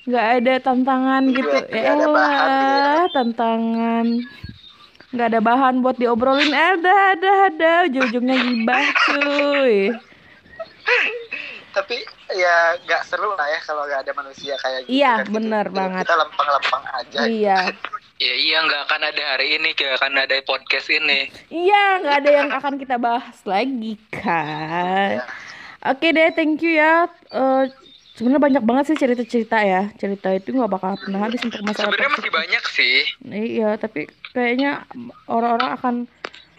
[0.05, 1.57] Nggak ada tantangan gitu.
[1.73, 4.05] ya gitu elah tantangan
[5.13, 9.93] nggak ada bahan buat diobrolin Eh, ada ada ada ujung-ujungnya gibah cuy
[11.73, 11.97] Tapi
[12.33, 14.93] ya nggak seru lah ya kalau nggak ada manusia kayak gitu.
[14.93, 15.33] Iya, kan.
[15.33, 16.03] bener Hidup banget.
[16.05, 17.19] Kita lempeng-lempeng aja.
[17.25, 17.59] iya
[18.21, 22.31] ya iya nggak akan ada hari ini nggak akan ada podcast ini iya nggak ada
[22.31, 25.25] yang akan kita bahas lagi kan Iya.
[25.83, 27.11] Oke deh, thank you ya.
[27.27, 27.67] Eh
[28.13, 29.89] sebenarnya banyak banget sih cerita-cerita ya.
[29.93, 34.85] Cerita itu nggak bakal pernah habis untuk masalah sebenarnya masih banyak sih Iya, tapi kayaknya
[35.25, 35.95] orang-orang akan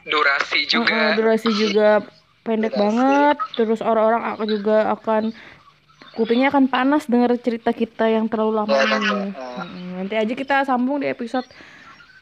[0.05, 2.05] durasi juga durasi juga
[2.43, 2.83] pendek Durasi.
[2.83, 3.37] banget.
[3.55, 5.23] Terus orang-orang akan juga akan
[6.13, 9.21] kupingnya akan panas denger cerita kita yang terlalu lama Ya, ini.
[9.35, 11.47] Mm, Nanti aja kita sambung di episode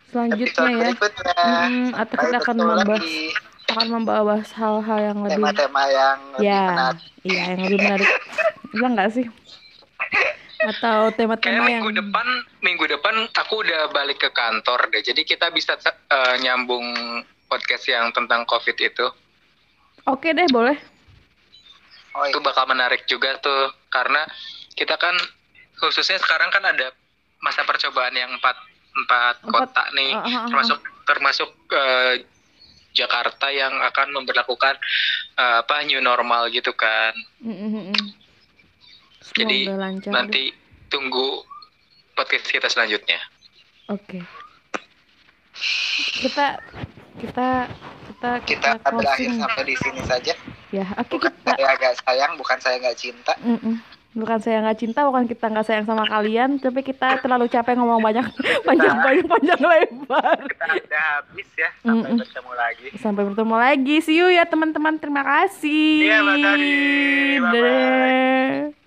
[0.08, 0.86] selanjutnya Episode ya.
[0.86, 1.34] berikutnya.
[1.66, 3.20] Mm, atau kita akan membahas lagi
[3.64, 6.98] akan membahas hal-hal yang lebih tema-tema yang lebih ya menarik.
[7.22, 8.10] iya yang lebih menarik
[8.72, 9.26] iya enggak sih
[10.62, 12.26] atau tema-tema yang minggu depan,
[12.62, 15.02] minggu depan aku udah balik ke kantor deh.
[15.02, 16.86] Jadi kita bisa eh, nyambung
[17.50, 19.06] podcast yang tentang COVID itu.
[20.06, 20.78] oke deh boleh
[22.12, 22.32] Oh iya.
[22.32, 24.24] Itu bakal menarik juga tuh karena
[24.76, 25.16] kita kan
[25.80, 26.92] khususnya sekarang kan ada
[27.40, 28.56] masa percobaan yang empat
[28.92, 32.14] empat Empat, kota nih, ah, ah, ah, termasuk termasuk eh,
[32.92, 34.76] Jakarta yang akan memperlakukan
[35.40, 37.16] eh, apa new normal gitu kan.
[37.40, 38.21] Mm, mm, mm, mm.
[39.32, 40.14] Jadi, lancar deh.
[40.14, 40.42] Nanti
[40.86, 41.42] tunggu
[42.12, 43.18] podcast kita selanjutnya.
[43.88, 44.20] oke
[46.14, 46.58] kita
[47.18, 47.48] kita
[48.08, 50.34] kita Kita akan berakhir closing sampai di sini saja.
[50.70, 53.32] ya oke Bukan kita saya agak sayang, bukan saya nggak cinta.
[53.38, 53.76] Mm-mm.
[54.12, 57.96] bukan saya nggak cinta bukan kita nggak sayang sama kalian tapi kita terlalu capek ngomong
[57.98, 58.28] banyak
[58.62, 61.68] panjang panjang panjang lebar Kita udah habis ya.
[61.80, 62.20] Sampai Mm-mm.
[62.20, 62.86] bertemu lagi.
[62.94, 66.72] sampai bertemu lagi see you ya teman-teman terima kasih Iya, Mbak Tari.
[67.40, 67.50] Bye-bye.
[67.50, 68.81] Dadah.